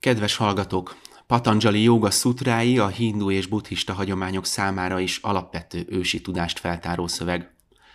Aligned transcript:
Kedves 0.00 0.36
hallgatók! 0.36 0.96
Patanjali 1.26 1.82
joga 1.82 2.10
szutrái 2.10 2.78
a 2.78 2.86
hindu 2.86 3.30
és 3.30 3.46
buddhista 3.46 3.92
hagyományok 3.92 4.46
számára 4.46 5.00
is 5.00 5.18
alapvető 5.22 5.86
ősi 5.88 6.20
tudást 6.20 6.58
feltáró 6.58 7.06
szöveg. 7.06 7.54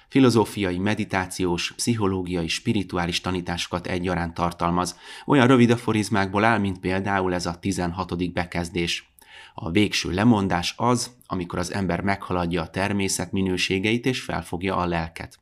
Filozófiai, 0.09 0.77
meditációs, 0.77 1.73
pszichológiai, 1.75 2.47
spirituális 2.47 3.21
tanításokat 3.21 3.87
egyaránt 3.87 4.33
tartalmaz. 4.33 4.99
Olyan 5.25 5.47
rövid 5.47 5.69
aforizmákból 5.69 6.43
áll, 6.43 6.57
mint 6.57 6.79
például 6.79 7.34
ez 7.34 7.45
a 7.45 7.59
16. 7.59 8.33
bekezdés. 8.33 9.13
A 9.54 9.71
végső 9.71 10.11
lemondás 10.11 10.73
az, 10.77 11.11
amikor 11.25 11.59
az 11.59 11.73
ember 11.73 12.01
meghaladja 12.01 12.61
a 12.61 12.70
természet 12.70 13.31
minőségeit 13.31 14.05
és 14.05 14.21
felfogja 14.21 14.75
a 14.75 14.85
lelket. 14.85 15.39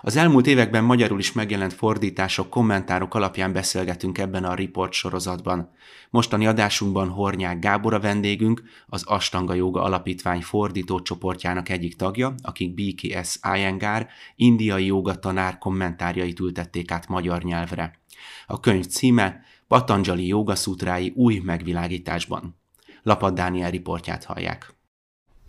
Az 0.00 0.16
elmúlt 0.16 0.46
években 0.46 0.84
magyarul 0.84 1.18
is 1.18 1.32
megjelent 1.32 1.72
fordítások, 1.72 2.50
kommentárok 2.50 3.14
alapján 3.14 3.52
beszélgetünk 3.52 4.18
ebben 4.18 4.44
a 4.44 4.54
Report 4.54 4.92
sorozatban. 4.92 5.70
Mostani 6.10 6.46
adásunkban 6.46 7.08
Hornyák 7.08 7.58
Gábor 7.58 7.94
a 7.94 8.00
vendégünk, 8.00 8.62
az 8.86 9.02
Astanga 9.06 9.54
Joga 9.54 9.82
Alapítvány 9.82 10.42
fordító 10.42 11.00
csoportjának 11.00 11.68
egyik 11.68 11.96
tagja, 11.96 12.34
akik 12.42 12.74
BKS 12.74 13.38
Iyengar, 13.54 14.06
indiai 14.36 14.86
joga 14.86 15.18
tanár 15.18 15.58
kommentárjait 15.58 16.40
ültették 16.40 16.90
át 16.90 17.08
magyar 17.08 17.42
nyelvre. 17.42 17.98
A 18.46 18.60
könyv 18.60 18.86
címe 18.86 19.40
Patanjali 19.68 20.26
Joga 20.26 20.54
Szutrái 20.54 21.12
új 21.14 21.40
megvilágításban. 21.44 22.58
Lapad 23.02 23.34
Dániel 23.34 23.70
riportját 23.70 24.24
hallják. 24.24 24.74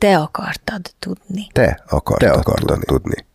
Te 0.06 0.14
akartad 0.14 0.82
tudni. 1.00 1.50
Te 1.54 1.76
akartad, 1.90 2.18
Te 2.20 2.40
akartad 2.40 2.80
tudni. 2.86 2.86
tudni. 2.86 3.26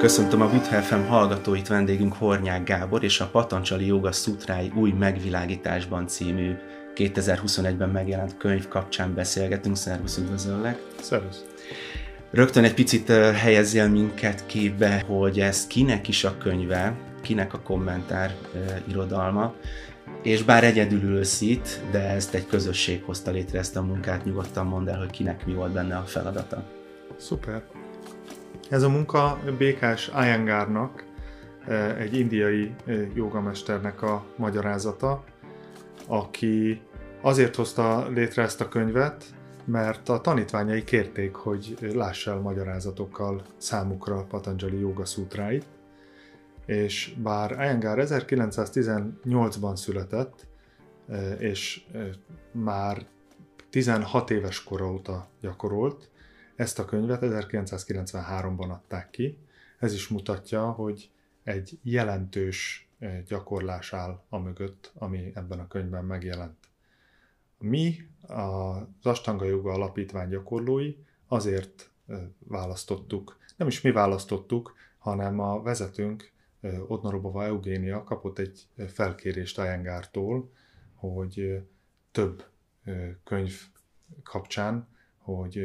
Köszöntöm 0.00 0.40
a 0.40 0.48
Butha 0.48 0.82
FM 0.82 1.08
hallgatóit, 1.08 1.68
vendégünk 1.68 2.14
Hornyák 2.14 2.64
Gábor 2.64 3.04
és 3.04 3.20
a 3.20 3.26
Patancsali 3.26 3.86
Joga 3.86 4.12
Szutrái 4.12 4.72
új 4.74 4.90
megvilágításban 4.90 6.06
című 6.06 6.54
2021-ben 6.94 7.88
megjelent 7.88 8.36
könyv 8.36 8.68
kapcsán 8.68 9.14
beszélgetünk. 9.14 9.76
Szervusz, 9.76 10.16
üdvözöllek! 10.16 10.78
Szervusz! 11.00 11.44
Rögtön 12.30 12.64
egy 12.64 12.74
picit 12.74 13.08
helyezzél 13.34 13.88
minket 13.88 14.46
képbe, 14.46 15.04
hogy 15.06 15.40
ez 15.40 15.66
kinek 15.66 16.08
is 16.08 16.24
a 16.24 16.38
könyve, 16.38 16.96
kinek 17.22 17.54
a 17.54 17.60
kommentár 17.60 18.34
irodalma, 18.88 19.54
és 20.22 20.42
bár 20.42 20.64
egyedül 20.64 21.02
ülsz 21.02 21.40
itt, 21.40 21.80
de 21.90 22.08
ezt 22.08 22.34
egy 22.34 22.46
közösség 22.46 23.02
hozta 23.04 23.30
létre 23.30 23.58
ezt 23.58 23.76
a 23.76 23.82
munkát, 23.82 24.24
nyugodtan 24.24 24.66
mondd 24.66 24.88
el, 24.88 24.98
hogy 24.98 25.10
kinek 25.10 25.46
mi 25.46 25.54
volt 25.54 25.72
benne 25.72 25.96
a 25.96 26.04
feladata. 26.04 26.64
Szuper! 27.16 27.79
Ez 28.70 28.82
a 28.82 28.88
munka 28.88 29.38
Békás 29.58 30.08
Iyengarnak, 30.08 31.04
e, 31.66 31.96
egy 31.96 32.14
indiai 32.14 32.74
e, 32.86 32.92
jogamesternek 33.14 34.02
a 34.02 34.24
magyarázata, 34.36 35.24
aki 36.06 36.80
azért 37.20 37.54
hozta 37.54 38.08
létre 38.08 38.42
ezt 38.42 38.60
a 38.60 38.68
könyvet, 38.68 39.24
mert 39.64 40.08
a 40.08 40.20
tanítványai 40.20 40.84
kérték, 40.84 41.34
hogy 41.34 41.76
lássa 41.94 42.30
el 42.30 42.40
magyarázatokkal 42.40 43.42
számukra 43.56 44.24
Patanjali 44.24 44.78
joga 44.78 45.04
szútráit, 45.04 45.64
és 46.66 47.14
bár 47.22 47.50
Iyengar 47.50 47.98
1918-ban 48.00 49.76
született, 49.76 50.46
e, 51.08 51.32
és 51.32 51.82
már 52.52 53.06
16 53.70 54.30
éves 54.30 54.62
kora 54.62 54.92
óta 54.92 55.28
gyakorolt, 55.40 56.10
ezt 56.60 56.78
a 56.78 56.84
könyvet 56.84 57.20
1993-ban 57.22 58.70
adták 58.70 59.10
ki. 59.10 59.38
Ez 59.78 59.92
is 59.92 60.08
mutatja, 60.08 60.70
hogy 60.70 61.10
egy 61.42 61.78
jelentős 61.82 62.88
eh, 62.98 63.22
gyakorlás 63.26 63.92
áll 63.92 64.22
a 64.28 64.38
mögött, 64.38 64.92
ami 64.94 65.32
ebben 65.34 65.58
a 65.58 65.66
könyvben 65.66 66.04
megjelent. 66.04 66.68
Mi, 67.58 67.96
az 68.20 68.82
Astanga 69.02 69.44
Joga 69.44 69.72
Alapítvány 69.72 70.28
gyakorlói 70.28 70.94
azért 71.26 71.90
eh, 72.06 72.18
választottuk, 72.38 73.38
nem 73.56 73.68
is 73.68 73.80
mi 73.80 73.90
választottuk, 73.90 74.74
hanem 74.98 75.38
a 75.38 75.62
vezetőnk, 75.62 76.32
eh, 76.60 76.90
Odnarobova 76.90 77.44
Eugénia 77.44 78.04
kapott 78.04 78.38
egy 78.38 78.66
felkérést 78.88 79.58
Ajengártól, 79.58 80.50
hogy 80.94 81.62
több 82.10 82.44
könyv 83.24 83.60
kapcsán 84.22 84.88
hogy 85.20 85.60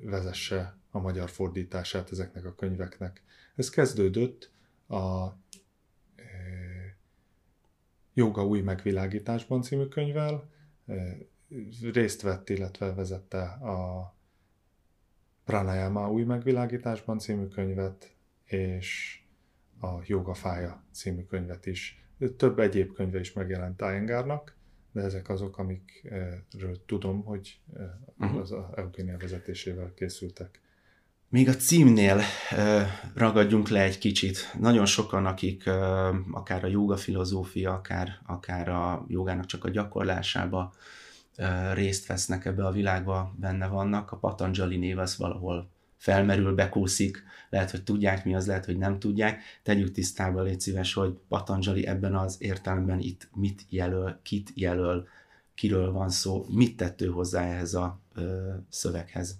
vezesse 0.00 0.76
a 0.90 0.98
magyar 0.98 1.28
fordítását 1.28 2.10
ezeknek 2.10 2.44
a 2.44 2.54
könyveknek. 2.54 3.22
Ez 3.54 3.70
kezdődött 3.70 4.50
a 4.88 5.26
Joga 8.14 8.46
új 8.46 8.60
megvilágításban 8.60 9.62
című 9.62 9.84
könyvvel, 9.84 10.50
részt 11.92 12.22
vett, 12.22 12.48
illetve 12.48 12.94
vezette 12.94 13.42
a 13.42 14.14
Pranayama 15.44 16.10
új 16.10 16.22
megvilágításban 16.22 17.18
című 17.18 17.46
könyvet, 17.46 18.14
és 18.44 19.20
a 19.80 19.88
Joga 20.04 20.34
fája 20.34 20.84
című 20.92 21.22
könyvet 21.22 21.66
is. 21.66 22.04
Több 22.36 22.58
egyéb 22.58 22.92
könyve 22.92 23.20
is 23.20 23.32
megjelent 23.32 23.80
Iyengarnak, 23.80 24.56
de 24.96 25.02
ezek 25.02 25.28
azok, 25.28 25.58
amikről 25.58 26.84
tudom, 26.86 27.24
hogy 27.24 27.60
uh-huh. 28.18 28.40
az 28.40 28.52
a 28.52 28.72
Eugénia 28.76 29.16
vezetésével 29.16 29.92
készültek. 29.94 30.60
Még 31.28 31.48
a 31.48 31.54
címnél 31.56 32.20
ragadjunk 33.14 33.68
le 33.68 33.82
egy 33.82 33.98
kicsit. 33.98 34.38
Nagyon 34.58 34.86
sokan, 34.86 35.26
akik 35.26 35.66
akár 36.30 36.64
a 36.64 36.66
joga 36.66 36.96
filozófia, 36.96 37.72
akár, 37.72 38.08
akár 38.26 38.68
a 38.68 39.04
jogának 39.08 39.46
csak 39.46 39.64
a 39.64 39.70
gyakorlásába 39.70 40.74
részt 41.72 42.06
vesznek 42.06 42.44
ebbe 42.44 42.66
a 42.66 42.72
világba, 42.72 43.34
benne 43.40 43.66
vannak. 43.66 44.12
A 44.12 44.16
Patanjali 44.16 44.76
név 44.76 44.98
az 44.98 45.16
valahol 45.16 45.70
felmerül, 45.96 46.54
bekúszik, 46.54 47.22
lehet, 47.50 47.70
hogy 47.70 47.82
tudják 47.82 48.24
mi 48.24 48.34
az, 48.34 48.46
lehet, 48.46 48.64
hogy 48.64 48.78
nem 48.78 48.98
tudják. 48.98 49.42
Tegyük 49.62 49.92
tisztába, 49.92 50.42
légy 50.42 50.60
szíves, 50.60 50.94
hogy 50.94 51.18
Patanjali 51.28 51.86
ebben 51.86 52.14
az 52.14 52.36
értelemben 52.38 53.00
itt 53.00 53.28
mit 53.34 53.64
jelöl, 53.68 54.20
kit 54.22 54.50
jelöl, 54.54 55.08
kiről 55.54 55.92
van 55.92 56.08
szó, 56.08 56.46
mit 56.48 56.76
tettő 56.76 57.06
hozzá 57.06 57.44
ehhez 57.44 57.74
a 57.74 58.00
ö, 58.14 58.54
szöveghez. 58.68 59.38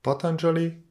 Patanjali 0.00 0.84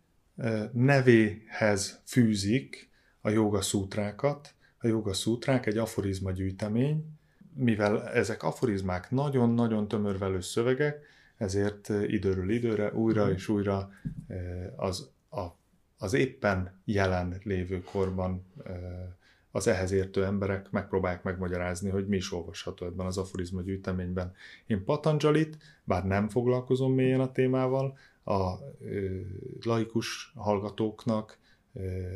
nevéhez 0.71 2.01
fűzik 2.05 2.89
a 3.21 3.29
joga 3.29 3.61
szútrákat. 3.61 4.53
A 4.77 4.87
joga 4.87 5.13
szútrák 5.13 5.65
egy 5.65 5.77
aforizma 5.77 6.31
gyűjtemény, 6.31 7.05
mivel 7.53 8.09
ezek 8.09 8.43
aforizmák 8.43 9.11
nagyon-nagyon 9.11 9.87
tömörvelő 9.87 10.41
szövegek, 10.41 11.05
ezért 11.37 11.89
időről 11.89 12.49
időre 12.49 12.93
újra 12.93 13.23
mhm. 13.23 13.33
és 13.33 13.47
újra 13.47 13.89
az, 14.75 15.09
a, 15.29 15.45
az 15.97 16.13
éppen 16.13 16.81
jelen 16.85 17.41
lévő 17.43 17.81
korban 17.81 18.45
az 19.55 19.67
ehhez 19.67 19.91
értő 19.91 20.25
emberek 20.25 20.71
megpróbálják 20.71 21.23
megmagyarázni, 21.23 21.89
hogy 21.89 22.07
mi 22.07 22.15
is 22.15 22.31
olvasható 22.31 22.85
ebben 22.85 23.05
az 23.05 23.17
aforizma 23.17 23.61
gyűjteményben. 23.61 24.33
Én 24.67 24.83
Patanjalit, 24.83 25.57
bár 25.83 26.05
nem 26.05 26.29
foglalkozom 26.29 26.93
mélyen 26.93 27.19
a 27.19 27.31
témával, 27.31 27.97
a 28.23 28.53
ö, 28.81 29.19
laikus 29.61 30.33
hallgatóknak 30.35 31.37
ö, 31.73 32.13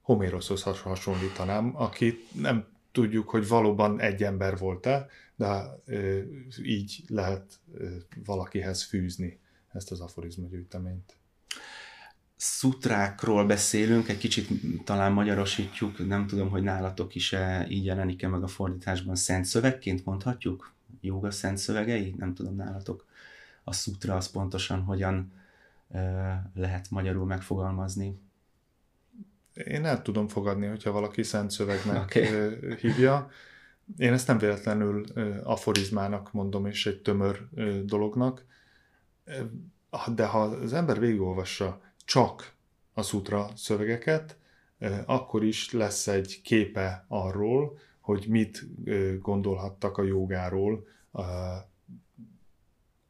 Homéroshoz 0.00 0.62
hasonlítanám, 0.62 1.72
aki 1.74 2.18
nem 2.40 2.66
tudjuk, 2.92 3.28
hogy 3.28 3.48
valóban 3.48 4.00
egy 4.00 4.22
ember 4.22 4.58
volt-e, 4.58 5.08
de 5.36 5.80
így 6.62 7.04
lehet 7.06 7.60
valakihez 8.24 8.82
fűzni 8.82 9.38
ezt 9.72 9.90
az 9.90 10.00
aforizma 10.00 10.46
gyűjteményt. 10.46 11.16
Szutrákról 12.36 13.46
beszélünk, 13.46 14.08
egy 14.08 14.18
kicsit 14.18 14.48
talán 14.84 15.12
magyarosítjuk, 15.12 16.06
nem 16.06 16.26
tudom, 16.26 16.48
hogy 16.48 16.62
nálatok 16.62 17.14
is 17.14 17.32
-e, 17.32 17.66
így 17.68 17.84
jelenik-e 17.84 18.28
meg 18.28 18.42
a 18.42 18.46
fordításban 18.46 19.16
szent 19.16 19.44
szövegként 19.44 20.04
mondhatjuk? 20.04 20.72
Jóga 21.00 21.30
szent 21.30 21.58
szövegei? 21.58 22.14
Nem 22.18 22.34
tudom 22.34 22.56
nálatok. 22.56 23.06
A 23.64 23.72
szutra 23.72 24.16
az 24.16 24.30
pontosan 24.30 24.80
hogyan 24.80 25.32
lehet 26.54 26.90
magyarul 26.90 27.26
megfogalmazni? 27.26 28.20
Én 29.54 29.84
el 29.84 30.02
tudom 30.02 30.28
fogadni, 30.28 30.66
hogyha 30.66 30.90
valaki 30.90 31.22
szent 31.22 31.50
szövegnek 31.50 32.02
okay. 32.02 32.76
hívja 32.80 33.30
én 33.96 34.12
ezt 34.12 34.26
nem 34.26 34.38
véletlenül 34.38 35.04
aforizmának 35.42 36.32
mondom, 36.32 36.66
és 36.66 36.86
egy 36.86 37.02
tömör 37.02 37.48
dolognak, 37.84 38.44
de 40.14 40.26
ha 40.26 40.42
az 40.42 40.72
ember 40.72 40.98
végigolvassa 40.98 41.80
csak 42.04 42.54
a 42.92 43.02
szutra 43.02 43.50
szövegeket, 43.56 44.38
akkor 45.06 45.44
is 45.44 45.72
lesz 45.72 46.06
egy 46.06 46.40
képe 46.42 47.04
arról, 47.08 47.78
hogy 48.00 48.26
mit 48.28 48.66
gondolhattak 49.20 49.98
a 49.98 50.02
jogáról, 50.02 50.86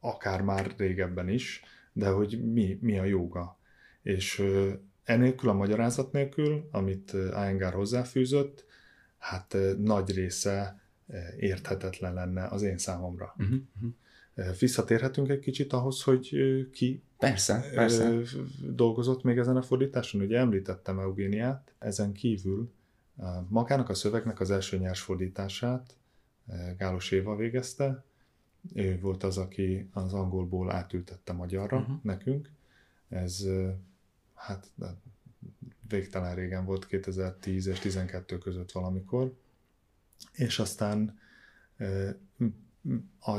akár 0.00 0.42
már 0.42 0.74
régebben 0.76 1.28
is, 1.28 1.62
de 1.92 2.08
hogy 2.08 2.52
mi, 2.52 2.78
mi 2.80 2.98
a 2.98 3.04
joga. 3.04 3.58
És 4.02 4.44
enélkül 5.04 5.48
a 5.48 5.52
magyarázat 5.52 6.12
nélkül, 6.12 6.68
amit 6.70 7.12
Iyengar 7.12 7.72
hozzáfűzött, 7.72 8.64
hát 9.28 9.56
nagy 9.78 10.10
része 10.10 10.80
érthetetlen 11.38 12.14
lenne 12.14 12.46
az 12.46 12.62
én 12.62 12.78
számomra. 12.78 13.34
Uh-huh, 13.38 13.58
uh-huh. 13.76 14.58
Visszatérhetünk 14.58 15.28
egy 15.28 15.38
kicsit 15.38 15.72
ahhoz, 15.72 16.02
hogy 16.02 16.36
ki 16.72 17.02
persze, 17.18 17.70
persze. 17.74 18.14
dolgozott 18.60 19.22
még 19.22 19.38
ezen 19.38 19.56
a 19.56 19.62
fordításon. 19.62 20.20
Ugye 20.20 20.38
említettem 20.38 20.98
Eugéniát, 20.98 21.72
ezen 21.78 22.12
kívül 22.12 22.72
magának 23.48 23.88
a 23.88 23.94
szövegnek 23.94 24.40
az 24.40 24.50
első 24.50 24.78
nyers 24.78 25.00
fordítását 25.00 25.94
Gálos 26.78 27.10
Éva 27.10 27.36
végezte, 27.36 28.04
ő 28.74 28.98
volt 29.00 29.22
az, 29.22 29.38
aki 29.38 29.88
az 29.92 30.12
angolból 30.12 30.72
átültette 30.72 31.32
magyarra 31.32 31.78
uh-huh. 31.78 31.96
nekünk. 32.02 32.50
Ez 33.08 33.46
hát 34.34 34.70
végtelen 35.88 36.34
régen 36.34 36.64
volt, 36.64 36.86
2010 36.86 37.66
és 37.66 37.78
12 37.78 38.38
között 38.38 38.72
valamikor. 38.72 39.34
És 40.32 40.58
aztán 40.58 41.18
a, 43.18 43.36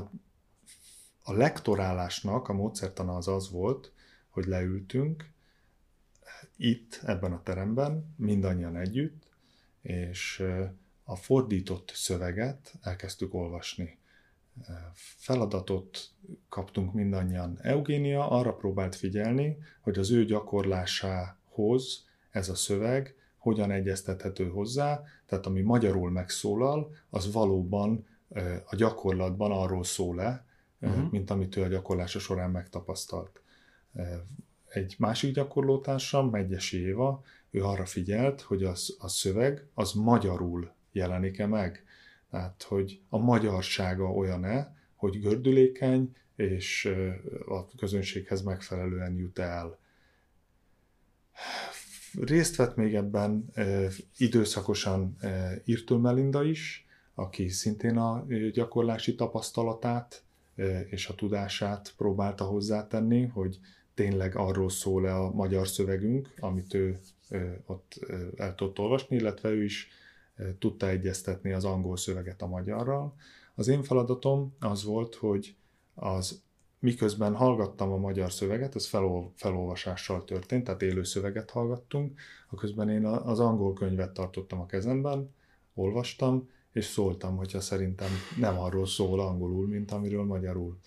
a 1.24 1.34
lektorálásnak 1.34 2.48
a 2.48 2.54
módszertana 2.54 3.16
az 3.16 3.28
az 3.28 3.50
volt, 3.50 3.92
hogy 4.30 4.46
leültünk 4.46 5.32
itt, 6.56 7.00
ebben 7.06 7.32
a 7.32 7.44
teremben, 7.44 8.14
mindannyian 8.16 8.78
együtt, 8.78 9.28
és 9.82 10.44
a 11.04 11.16
fordított 11.16 11.92
szöveget 11.96 12.74
elkezdtük 12.82 13.34
olvasni 13.34 13.98
feladatot 14.94 16.10
kaptunk 16.50 16.94
mindannyian. 16.94 17.60
Eugénia 17.62 18.30
arra 18.30 18.54
próbált 18.54 18.96
figyelni, 18.96 19.58
hogy 19.82 19.98
az 19.98 20.12
ő 20.12 20.26
gyakorlásához 20.26 22.06
ez 22.30 22.50
a 22.50 22.56
szöveg 22.56 23.16
hogyan 23.38 23.72
egyeztethető 23.72 24.48
hozzá, 24.48 25.04
tehát 25.26 25.46
ami 25.46 25.62
magyarul 25.62 26.12
megszólal, 26.12 26.96
az 27.10 27.32
valóban 27.32 28.08
a 28.66 28.76
gyakorlatban 28.76 29.52
arról 29.52 29.84
szól-e, 29.84 30.46
uh-huh. 30.82 31.12
mint 31.12 31.30
amit 31.30 31.56
ő 31.56 31.64
a 31.64 31.68
gyakorlása 31.68 32.20
során 32.20 32.52
megtapasztalt. 32.52 33.42
Egy 34.68 34.96
másik 34.98 35.34
gyakorlótársam, 35.34 36.30
Megyesi 36.30 36.82
Éva, 36.82 37.24
ő 37.52 37.64
arra 37.64 37.86
figyelt, 37.86 38.42
hogy 38.42 38.64
az, 38.64 38.96
a 39.00 39.08
szöveg 39.08 39.68
az 39.74 39.92
magyarul 39.92 40.74
jelenik-e 40.92 41.46
meg. 41.46 41.84
Tehát, 42.32 42.64
hogy 42.64 43.02
a 43.10 43.18
magyarsága 43.18 44.12
olyan-e, 44.12 44.76
hogy 44.96 45.20
gördülékeny, 45.20 46.16
és 46.36 46.96
a 47.48 47.76
közönséghez 47.76 48.42
megfelelően 48.42 49.16
jut 49.16 49.40
el. 49.40 49.80
Részt 52.22 52.56
vett 52.56 52.76
még 52.76 52.96
ebben 52.96 53.54
időszakosan 54.18 55.18
Irtő 55.66 55.96
Melinda 55.96 56.44
is, 56.44 56.86
aki 57.14 57.50
szintén 57.50 57.98
a 57.98 58.26
gyakorlási 58.54 59.16
tapasztalatát 59.16 60.24
és 60.90 61.08
a 61.08 61.16
tudását 61.16 61.94
próbálta 61.98 62.44
hozzátenni, 62.44 63.26
hogy 63.26 63.60
tényleg 63.94 64.36
arról 64.36 64.70
szól-e 64.70 65.16
a 65.16 65.32
magyar 65.32 65.68
szövegünk, 65.68 66.34
amit 66.40 66.74
ő 66.74 67.00
ott 67.66 68.00
el 68.38 68.56
tudott 68.56 68.80
olvasni, 68.80 69.16
illetve 69.16 69.50
ő 69.50 69.64
is 69.64 69.88
tudta 70.60 70.90
egyeztetni 70.90 71.52
az 71.52 71.66
angol 71.66 71.98
szöveget 71.98 72.42
a 72.42 72.48
magyarral. 72.48 73.16
Az 73.56 73.68
én 73.68 73.84
feladatom 73.84 74.56
az 74.60 74.84
volt, 74.84 75.16
hogy 75.16 75.56
az 75.94 76.42
miközben 76.80 77.36
hallgattam 77.36 77.92
a 77.92 77.98
magyar 77.98 78.32
szöveget, 78.32 78.76
ez 78.76 78.88
felol, 78.88 79.32
felolvasással 79.36 80.24
történt, 80.24 80.64
tehát 80.64 80.82
élő 80.82 81.04
szöveget 81.04 81.50
hallgattunk, 81.50 82.20
aközben 82.50 82.90
én 82.90 83.06
az 83.06 83.40
angol 83.40 83.74
könyvet 83.74 84.14
tartottam 84.14 84.60
a 84.60 84.66
kezemben, 84.66 85.36
olvastam, 85.74 86.50
és 86.72 86.86
szóltam, 86.86 87.36
hogyha 87.36 87.60
szerintem 87.60 88.10
nem 88.40 88.60
arról 88.60 88.86
szól 88.86 89.20
angolul, 89.20 89.68
mint 89.68 89.92
amiről 89.92 90.24
magyarul. 90.24 90.78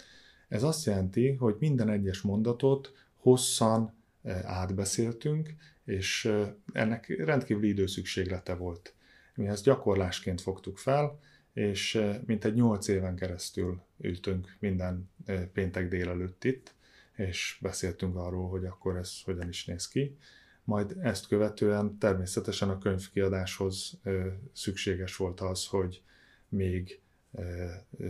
Ez 0.48 0.62
azt 0.62 0.86
jelenti, 0.86 1.30
hogy 1.30 1.56
minden 1.58 1.88
egyes 1.88 2.20
mondatot 2.20 2.92
hosszan 3.16 3.94
átbeszéltünk, 4.42 5.54
és 5.84 6.32
ennek 6.72 7.14
rendkívüli 7.24 7.68
időszükséglete 7.68 8.54
volt. 8.54 8.94
Mi 9.34 9.46
ezt 9.46 9.64
gyakorlásként 9.64 10.40
fogtuk 10.40 10.78
fel, 10.78 11.18
és 11.52 12.02
mintegy 12.26 12.54
nyolc 12.54 12.88
éven 12.88 13.16
keresztül 13.16 13.80
ültünk 13.98 14.56
minden 14.58 15.10
péntek 15.52 15.88
délelőtt 15.88 16.44
itt, 16.44 16.74
és 17.16 17.58
beszéltünk 17.60 18.16
arról, 18.16 18.48
hogy 18.48 18.64
akkor 18.64 18.96
ez 18.96 19.22
hogyan 19.22 19.48
is 19.48 19.64
néz 19.64 19.88
ki. 19.88 20.16
Majd 20.64 20.96
ezt 21.00 21.26
követően 21.26 21.98
természetesen 21.98 22.70
a 22.70 22.78
könyvkiadáshoz 22.78 24.00
szükséges 24.52 25.16
volt 25.16 25.40
az, 25.40 25.66
hogy 25.66 26.02
még 26.48 27.00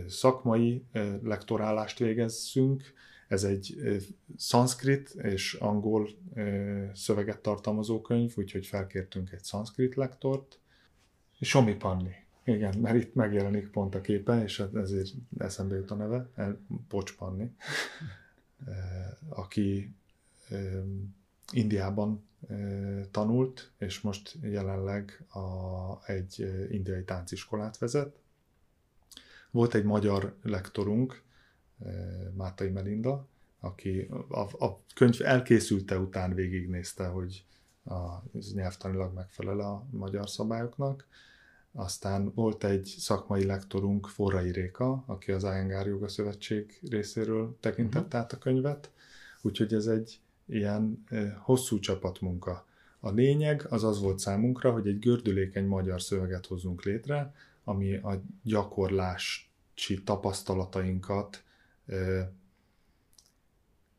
szakmai 0.07 0.83
lektorálást 1.23 1.99
végezzünk. 1.99 2.93
Ez 3.27 3.43
egy 3.43 3.75
szanszkrit 4.37 5.09
és 5.09 5.53
angol 5.53 6.09
szöveget 6.93 7.39
tartalmazó 7.39 8.01
könyv, 8.01 8.33
úgyhogy 8.35 8.65
felkértünk 8.65 9.31
egy 9.31 9.43
szanszkrit 9.43 9.95
lektort, 9.95 10.59
Somi 11.41 11.75
Panni. 11.75 12.13
Igen, 12.43 12.79
mert 12.79 12.95
itt 12.95 13.13
megjelenik 13.13 13.69
pont 13.69 13.95
a 13.95 14.01
képe, 14.01 14.43
és 14.43 14.63
ezért 14.73 15.13
eszembe 15.37 15.75
jut 15.75 15.91
a 15.91 15.95
neve, 15.95 16.29
Pocs 16.87 17.15
Panni, 17.15 17.55
aki 19.29 19.95
Indiában 21.51 22.23
tanult, 23.11 23.71
és 23.77 24.01
most 24.01 24.37
jelenleg 24.41 25.25
a, 25.29 26.11
egy 26.11 26.65
indiai 26.69 27.03
tánciskolát 27.03 27.77
vezet. 27.77 28.19
Volt 29.51 29.73
egy 29.73 29.83
magyar 29.83 30.35
lektorunk, 30.41 31.23
Mátai 32.33 32.69
Melinda, 32.69 33.27
aki 33.59 34.09
a, 34.29 34.65
a 34.65 34.79
könyv 34.95 35.21
elkészülte 35.21 35.99
után 35.99 36.33
végignézte, 36.33 37.07
hogy 37.07 37.45
a, 37.85 38.23
nyelvtanilag 38.53 39.13
megfelel 39.13 39.59
a 39.59 39.85
magyar 39.89 40.29
szabályoknak, 40.29 41.07
aztán 41.73 42.31
volt 42.35 42.63
egy 42.63 42.95
szakmai 42.97 43.45
lektorunk, 43.45 44.07
Forrai 44.07 44.51
Réka, 44.51 45.03
aki 45.07 45.31
az 45.31 45.45
Ájengár 45.45 45.87
Joga 45.87 46.07
Szövetség 46.07 46.79
részéről 46.89 47.57
tekintett 47.59 48.05
uh-huh. 48.05 48.19
át 48.19 48.33
a 48.33 48.37
könyvet, 48.37 48.91
úgyhogy 49.41 49.73
ez 49.73 49.85
egy 49.85 50.19
ilyen 50.45 51.05
hosszú 51.37 51.79
csapatmunka. 51.79 52.65
A 52.99 53.09
lényeg 53.09 53.65
az 53.69 53.83
az 53.83 54.01
volt 54.01 54.19
számunkra, 54.19 54.71
hogy 54.71 54.87
egy 54.87 54.99
gördülékeny 54.99 55.65
magyar 55.65 56.01
szöveget 56.01 56.45
hozzunk 56.45 56.83
létre, 56.83 57.33
ami 57.63 57.95
a 57.95 58.21
gyakorlási 58.43 60.03
tapasztalatainkat 60.03 61.43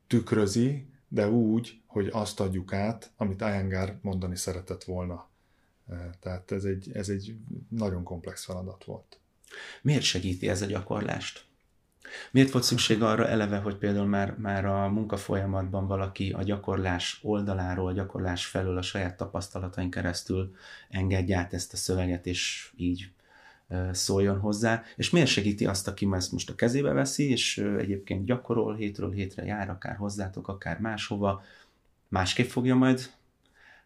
tükrözi, 0.06 0.86
de 1.08 1.30
úgy, 1.30 1.80
hogy 1.86 2.08
azt 2.12 2.40
adjuk 2.40 2.72
át, 2.72 3.12
amit 3.16 3.40
Iyengar 3.40 3.98
mondani 4.02 4.36
szeretett 4.36 4.84
volna. 4.84 5.30
Tehát 6.20 6.52
ez 6.52 6.64
egy, 6.64 6.90
ez 6.92 7.08
egy 7.08 7.36
nagyon 7.68 8.02
komplex 8.02 8.44
feladat 8.44 8.84
volt. 8.84 9.18
Miért 9.82 10.02
segíti 10.02 10.48
ez 10.48 10.62
a 10.62 10.66
gyakorlást? 10.66 11.44
Miért 12.30 12.50
volt 12.50 12.64
szükség 12.64 13.02
arra 13.02 13.28
eleve, 13.28 13.58
hogy 13.58 13.76
például 13.76 14.06
már, 14.06 14.36
már 14.38 14.64
a 14.64 14.88
munkafolyamatban 14.88 15.86
valaki 15.86 16.32
a 16.32 16.42
gyakorlás 16.42 17.20
oldaláról, 17.22 17.88
a 17.88 17.92
gyakorlás 17.92 18.46
felől 18.46 18.76
a 18.76 18.82
saját 18.82 19.16
tapasztalatain 19.16 19.90
keresztül 19.90 20.54
engedje 20.88 21.36
át 21.36 21.54
ezt 21.54 21.72
a 21.72 21.76
szöveget, 21.76 22.26
és 22.26 22.72
így 22.76 23.10
szóljon 23.92 24.38
hozzá, 24.38 24.82
és 24.96 25.10
miért 25.10 25.28
segíti 25.28 25.66
azt, 25.66 25.88
aki 25.88 26.08
ezt 26.10 26.32
most 26.32 26.50
a 26.50 26.54
kezébe 26.54 26.92
veszi, 26.92 27.30
és 27.30 27.58
egyébként 27.58 28.24
gyakorol, 28.24 28.74
hétről 28.74 29.12
hétre 29.12 29.44
jár, 29.44 29.70
akár 29.70 29.96
hozzátok, 29.96 30.48
akár 30.48 30.80
máshova, 30.80 31.42
másképp 32.08 32.48
fogja 32.48 32.74
majd 32.74 33.10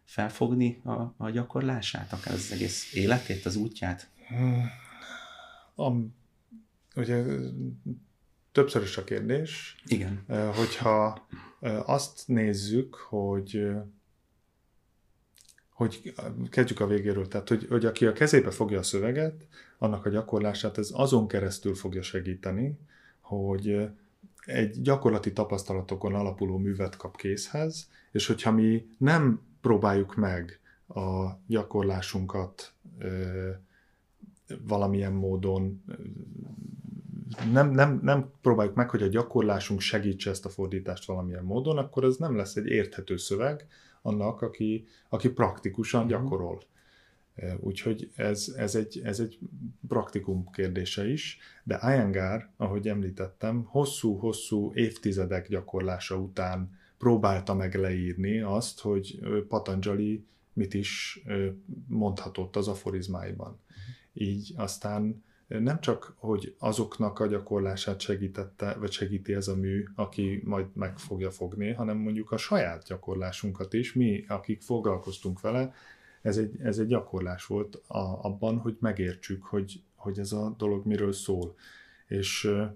felfogni 0.07 0.81
a, 0.83 1.13
a 1.17 1.29
gyakorlását, 1.29 2.13
akár 2.13 2.33
az 2.33 2.51
egész 2.51 2.93
életét, 2.93 3.45
az 3.45 3.55
útját? 3.55 4.09
A, 5.75 5.91
ugye 6.95 7.23
többször 8.51 8.83
is 8.83 8.97
a 8.97 9.03
kérdés. 9.03 9.81
Igen. 9.85 10.23
Hogyha 10.55 11.27
azt 11.85 12.27
nézzük, 12.27 12.95
hogy 12.95 13.67
hogy 15.69 16.13
kezdjük 16.49 16.79
a 16.79 16.87
végéről, 16.87 17.27
tehát 17.27 17.49
hogy, 17.49 17.65
hogy 17.69 17.85
aki 17.85 18.05
a 18.05 18.13
kezébe 18.13 18.51
fogja 18.51 18.79
a 18.79 18.83
szöveget, 18.83 19.47
annak 19.77 20.05
a 20.05 20.09
gyakorlását 20.09 20.77
ez 20.77 20.89
azon 20.93 21.27
keresztül 21.27 21.75
fogja 21.75 22.01
segíteni, 22.01 22.79
hogy 23.19 23.89
egy 24.45 24.81
gyakorlati 24.81 25.33
tapasztalatokon 25.33 26.15
alapuló 26.15 26.57
művet 26.57 26.97
kap 26.97 27.17
készhez, 27.17 27.89
és 28.11 28.27
hogyha 28.27 28.51
mi 28.51 28.87
nem 28.97 29.41
próbáljuk 29.61 30.15
meg 30.15 30.59
a 30.87 31.31
gyakorlásunkat 31.47 32.73
ö, 32.99 33.49
valamilyen 34.67 35.13
módon 35.13 35.83
nem, 37.51 37.71
nem, 37.71 37.99
nem 38.03 38.31
próbáljuk 38.41 38.75
meg, 38.75 38.89
hogy 38.89 39.01
a 39.01 39.07
gyakorlásunk 39.07 39.79
segítse 39.79 40.29
ezt 40.29 40.45
a 40.45 40.49
fordítást 40.49 41.05
valamilyen 41.05 41.43
módon, 41.43 41.77
akkor 41.77 42.03
ez 42.03 42.15
nem 42.15 42.35
lesz 42.35 42.55
egy 42.55 42.67
érthető 42.67 43.17
szöveg 43.17 43.67
annak, 44.01 44.41
aki, 44.41 44.87
aki 45.09 45.29
praktikusan 45.29 46.03
uh-huh. 46.03 46.21
gyakorol. 46.21 46.61
Úgyhogy 47.59 48.11
ez, 48.15 48.53
ez, 48.57 48.75
egy, 48.75 49.01
ez 49.03 49.19
egy 49.19 49.39
praktikum 49.87 50.49
kérdése 50.51 51.09
is, 51.09 51.37
de 51.63 51.79
Iyengar, 51.83 52.49
ahogy 52.57 52.87
említettem, 52.87 53.63
hosszú-hosszú 53.63 54.71
évtizedek 54.73 55.47
gyakorlása 55.47 56.15
után 56.15 56.77
próbálta 56.97 57.53
meg 57.53 57.75
leírni 57.75 58.39
azt, 58.39 58.79
hogy 58.79 59.19
Patanjali 59.47 60.25
mit 60.53 60.73
is 60.73 61.23
mondhatott 61.87 62.55
az 62.55 62.67
aforizmáiban. 62.67 63.47
Uh-huh. 63.47 64.27
Így 64.27 64.53
aztán 64.55 65.23
nem 65.47 65.79
csak, 65.79 66.13
hogy 66.17 66.55
azoknak 66.59 67.19
a 67.19 67.27
gyakorlását 67.27 67.99
segítette, 67.99 68.73
vagy 68.73 68.91
segíti 68.91 69.33
ez 69.33 69.47
a 69.47 69.55
mű, 69.55 69.85
aki 69.95 70.41
majd 70.43 70.65
meg 70.73 70.97
fogja 70.97 71.31
fogni, 71.31 71.73
hanem 71.73 71.97
mondjuk 71.97 72.31
a 72.31 72.37
saját 72.37 72.83
gyakorlásunkat 72.83 73.73
is, 73.73 73.93
mi, 73.93 74.25
akik 74.27 74.61
foglalkoztunk 74.61 75.41
vele, 75.41 75.73
ez 76.21 76.37
egy, 76.37 76.59
ez 76.61 76.79
egy 76.79 76.87
gyakorlás 76.87 77.45
volt 77.45 77.75
a, 77.75 78.23
abban, 78.25 78.57
hogy 78.57 78.77
megértsük, 78.79 79.43
hogy, 79.43 79.81
hogy 79.95 80.19
ez 80.19 80.31
a 80.31 80.55
dolog 80.57 80.85
miről 80.85 81.11
szól. 81.11 81.55
És 82.07 82.45
euh, 82.45 82.71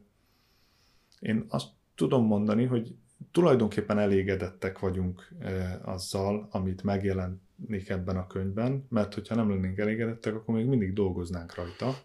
én 1.19 1.45
azt 1.47 1.67
tudom 1.95 2.25
mondani, 2.25 2.65
hogy 2.65 2.95
tulajdonképpen 3.31 3.99
elégedettek 3.99 4.79
vagyunk 4.79 5.27
euh, 5.39 5.87
azzal, 5.87 6.47
amit 6.51 6.83
megjelenik 6.83 7.89
ebben 7.89 8.17
a 8.17 8.27
könyvben, 8.27 8.85
mert 8.89 9.13
hogyha 9.13 9.35
nem 9.35 9.49
lennénk 9.49 9.77
elégedettek, 9.77 10.35
akkor 10.35 10.55
még 10.55 10.65
mindig 10.65 10.93
dolgoznánk 10.93 11.55
rajta 11.55 11.95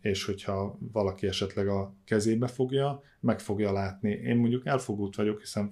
és 0.00 0.24
hogyha 0.24 0.78
valaki 0.92 1.26
esetleg 1.26 1.68
a 1.68 1.94
kezébe 2.04 2.46
fogja, 2.46 3.02
meg 3.20 3.40
fogja 3.40 3.72
látni. 3.72 4.10
Én 4.10 4.36
mondjuk 4.36 4.66
elfogult 4.66 5.16
vagyok, 5.16 5.40
hiszen 5.40 5.70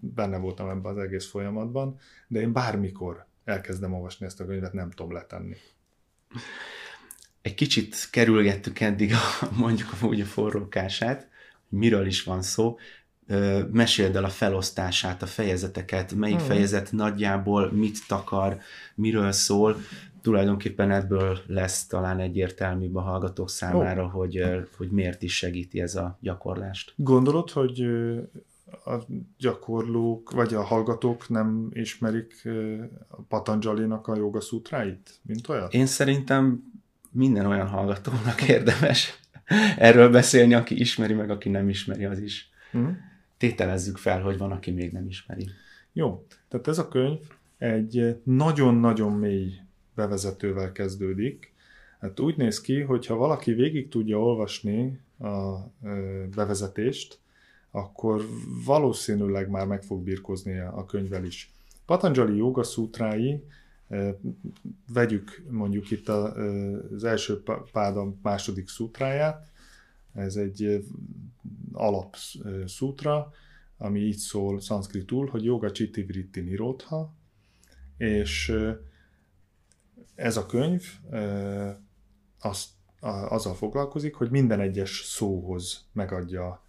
benne 0.00 0.38
voltam 0.38 0.68
ebben 0.68 0.92
az 0.92 0.98
egész 0.98 1.26
folyamatban, 1.26 1.98
de 2.28 2.40
én 2.40 2.52
bármikor 2.52 3.26
elkezdem 3.44 3.94
olvasni 3.94 4.26
ezt 4.26 4.40
a 4.40 4.46
könyvet, 4.46 4.72
nem 4.72 4.90
tudom 4.90 5.12
letenni. 5.12 5.56
Egy 7.42 7.54
kicsit 7.54 8.08
kerülgettük 8.10 8.80
eddig 8.80 9.12
a, 9.12 9.48
mondjuk 9.56 9.88
úgy 10.02 10.20
a 10.20 10.24
forrókását, 10.24 11.28
miről 11.68 12.06
is 12.06 12.22
van 12.22 12.42
szó. 12.42 12.76
Meséld 13.72 14.16
el 14.16 14.24
a 14.24 14.28
felosztását, 14.28 15.22
a 15.22 15.26
fejezeteket, 15.26 16.14
melyik 16.14 16.36
hmm. 16.36 16.46
fejezet 16.46 16.92
nagyjából 16.92 17.72
mit 17.72 17.98
takar, 18.06 18.58
miről 18.94 19.32
szól, 19.32 19.76
tulajdonképpen 20.22 20.90
ebből 20.90 21.38
lesz 21.46 21.86
talán 21.86 22.20
egyértelműbb 22.20 22.96
a 22.96 23.00
hallgatók 23.00 23.50
számára, 23.50 24.04
oh. 24.04 24.10
hogy, 24.10 24.44
hogy 24.76 24.90
miért 24.90 25.22
is 25.22 25.36
segíti 25.36 25.80
ez 25.80 25.94
a 25.94 26.18
gyakorlást. 26.20 26.92
Gondolod, 26.96 27.50
hogy 27.50 27.80
a 28.84 28.94
gyakorlók, 29.38 30.30
vagy 30.30 30.54
a 30.54 30.62
hallgatók 30.62 31.28
nem 31.28 31.68
ismerik 31.72 32.48
a 33.08 33.22
Patanjali-nak 33.28 34.06
a 34.06 34.16
joga 34.16 34.40
szútráit, 34.40 35.20
mint 35.22 35.48
olyan? 35.48 35.68
Én 35.70 35.86
szerintem 35.86 36.62
minden 37.10 37.46
olyan 37.46 37.66
hallgatónak 37.66 38.48
érdemes 38.48 39.18
erről 39.76 40.10
beszélni, 40.10 40.54
aki 40.54 40.80
ismeri, 40.80 41.14
meg 41.14 41.30
aki 41.30 41.48
nem 41.48 41.68
ismeri, 41.68 42.04
az 42.04 42.18
is. 42.18 42.50
Mm. 42.76 42.88
Tételezzük 43.38 43.96
fel, 43.96 44.22
hogy 44.22 44.38
van, 44.38 44.52
aki 44.52 44.70
még 44.70 44.92
nem 44.92 45.06
ismeri. 45.06 45.48
Jó, 45.92 46.26
tehát 46.48 46.68
ez 46.68 46.78
a 46.78 46.88
könyv 46.88 47.18
egy 47.58 48.20
nagyon-nagyon 48.22 49.12
mély 49.12 49.52
bevezetővel 49.94 50.72
kezdődik. 50.72 51.52
Hát 52.00 52.20
úgy 52.20 52.36
néz 52.36 52.60
ki, 52.60 52.80
hogy 52.80 53.06
ha 53.06 53.14
valaki 53.14 53.52
végig 53.52 53.88
tudja 53.88 54.18
olvasni 54.18 55.00
a 55.18 55.58
bevezetést, 56.34 57.18
akkor 57.70 58.26
valószínűleg 58.64 59.48
már 59.50 59.66
meg 59.66 59.82
fog 59.82 60.02
birkozni 60.02 60.58
a 60.58 60.84
könyvvel 60.86 61.24
is. 61.24 61.52
Patanjali 61.86 62.36
Yoga 62.36 62.62
Sutrái, 62.62 63.44
vegyük 64.92 65.42
mondjuk 65.50 65.90
itt 65.90 66.08
az 66.08 67.04
első 67.04 67.42
páda 67.72 68.14
második 68.22 68.68
szútráját, 68.68 69.50
ez 70.14 70.36
egy 70.36 70.84
alap 71.78 72.16
szútra, 72.66 73.30
ami 73.76 74.00
így 74.00 74.16
szól 74.16 74.60
szanszkritul, 74.60 75.26
hogy 75.26 75.44
Yoga 75.44 75.70
Chitti 75.70 76.02
Vritti 76.02 76.40
Nirodha, 76.40 77.14
és 77.96 78.52
ez 80.14 80.36
a 80.36 80.46
könyv 80.46 80.84
az, 82.38 82.66
azzal 83.28 83.54
foglalkozik, 83.54 84.14
hogy 84.14 84.30
minden 84.30 84.60
egyes 84.60 85.02
szóhoz 85.04 85.88
megadja 85.92 86.62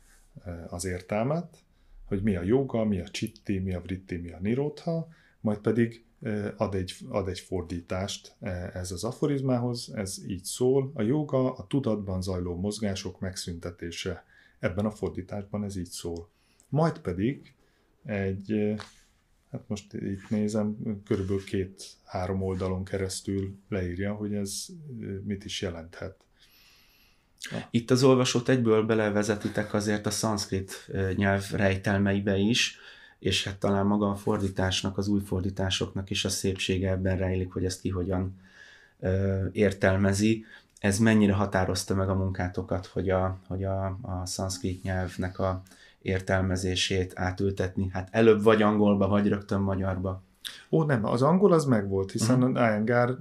az 0.67 0.85
értelmet, 0.85 1.57
hogy 2.05 2.23
mi 2.23 2.35
a 2.35 2.43
joga, 2.43 2.83
mi 2.83 2.99
a 2.99 3.07
chitti, 3.07 3.59
mi 3.59 3.73
a 3.73 3.81
vritti, 3.81 4.17
mi 4.17 4.31
a 4.31 4.39
nirodha, 4.39 5.07
majd 5.41 5.57
pedig 5.57 6.05
ad 6.57 6.75
egy, 6.75 6.95
ad 7.09 7.27
egy 7.27 7.39
fordítást 7.39 8.35
ez 8.73 8.91
az 8.91 9.03
aforizmához, 9.03 9.91
ez 9.95 10.23
így 10.27 10.43
szól, 10.43 10.91
a 10.93 11.01
joga 11.01 11.53
a 11.53 11.67
tudatban 11.67 12.21
zajló 12.21 12.55
mozgások 12.55 13.19
megszüntetése. 13.19 14.23
Ebben 14.59 14.85
a 14.85 14.91
fordításban 14.91 15.63
ez 15.63 15.75
így 15.75 15.89
szól. 15.89 16.29
Majd 16.69 16.99
pedig 16.99 17.53
egy 18.03 18.75
hát 19.51 19.63
most 19.67 19.93
itt 19.93 20.29
nézem, 20.29 20.77
körülbelül 21.05 21.43
két-három 21.43 22.41
oldalon 22.41 22.83
keresztül 22.83 23.55
leírja, 23.69 24.13
hogy 24.13 24.33
ez 24.33 24.65
mit 25.23 25.45
is 25.45 25.61
jelenthet. 25.61 26.23
Itt 27.71 27.91
az 27.91 28.03
olvasót 28.03 28.49
egyből 28.49 28.83
belevezetitek 28.83 29.73
azért 29.73 30.05
a 30.05 30.09
szanszkrit 30.11 30.89
nyelv 31.15 31.51
rejtelmeibe 31.51 32.37
is, 32.37 32.77
és 33.19 33.43
hát 33.43 33.59
talán 33.59 33.85
maga 33.85 34.09
a 34.09 34.15
fordításnak, 34.15 34.97
az 34.97 35.07
új 35.07 35.21
fordításoknak 35.25 36.09
is 36.09 36.25
a 36.25 36.29
szépsége 36.29 36.89
ebben 36.89 37.17
rejlik, 37.17 37.51
hogy 37.51 37.65
ezt 37.65 37.81
ki 37.81 37.89
hogyan 37.89 38.39
ö, 38.99 39.45
értelmezi. 39.51 40.45
Ez 40.79 40.99
mennyire 40.99 41.33
határozta 41.33 41.95
meg 41.95 42.09
a 42.09 42.15
munkátokat, 42.15 42.85
hogy 42.85 43.09
a, 43.09 43.37
hogy 43.47 43.63
a, 43.63 43.85
a 43.85 44.25
szanszkrit 44.25 44.83
nyelvnek 44.83 45.39
a 45.39 45.61
értelmezését 46.01 47.11
átültetni. 47.15 47.89
Hát 47.93 48.07
előbb 48.11 48.43
vagy 48.43 48.61
angolba, 48.61 49.07
vagy 49.07 49.27
rögtön 49.27 49.61
magyarba. 49.61 50.21
Ó, 50.69 50.83
nem, 50.83 51.05
az 51.05 51.21
angol 51.21 51.53
az 51.53 51.65
megvolt, 51.65 52.11
hiszen 52.11 52.43
uh-huh. 52.43 52.57
Iyengar 52.57 53.19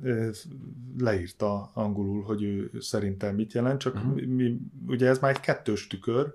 leírta 0.99 1.71
angolul, 1.75 2.23
hogy 2.23 2.43
ő 2.43 2.71
szerintem 2.81 3.35
mit 3.35 3.53
jelent, 3.53 3.81
csak 3.81 3.95
uh-huh. 3.95 4.23
mi, 4.23 4.61
ugye 4.87 5.09
ez 5.09 5.19
már 5.19 5.31
egy 5.31 5.41
kettős 5.41 5.87
tükör, 5.87 6.35